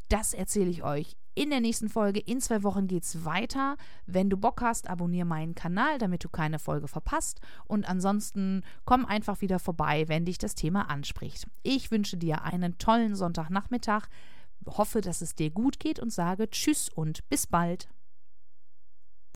Das 0.09 0.35
erzähle 0.35 0.71
ich 0.71 0.83
euch 0.83 1.17
in 1.35 1.51
der 1.51 1.61
nächsten 1.61 1.89
Folge. 1.89 2.21
In 2.21 2.41
zwei 2.41 2.63
Wochen 2.63 2.87
geht 2.87 3.05
es 3.05 3.25
weiter. 3.25 3.77
Wenn 4.07 4.31
du 4.31 4.37
Bock 4.37 4.61
hast, 4.61 4.89
abonniere 4.89 5.27
meinen 5.27 5.55
Kanal, 5.55 5.99
damit 5.99 6.23
du 6.25 6.29
keine 6.29 6.59
Folge 6.59 6.89
verpasst. 6.89 7.41
Und 7.67 7.89
ansonsten 7.89 8.63
komm 8.85 9.05
einfach 9.05 9.41
wieder 9.41 9.59
vorbei, 9.59 10.09
wenn 10.09 10.25
dich 10.25 10.39
das 10.39 10.55
Thema 10.55 10.91
anspricht. 10.91 11.47
Ich 11.63 11.91
wünsche 11.91 12.17
dir 12.17 12.43
einen 12.43 12.79
tollen 12.79 13.17
Sonntagnachmittag 13.17 14.09
hoffe, 14.67 15.01
dass 15.01 15.21
es 15.21 15.35
dir 15.35 15.51
gut 15.51 15.79
geht 15.79 15.99
und 15.99 16.13
sage 16.13 16.49
Tschüss 16.51 16.89
und 16.89 17.29
bis 17.29 17.47
bald. 17.47 17.89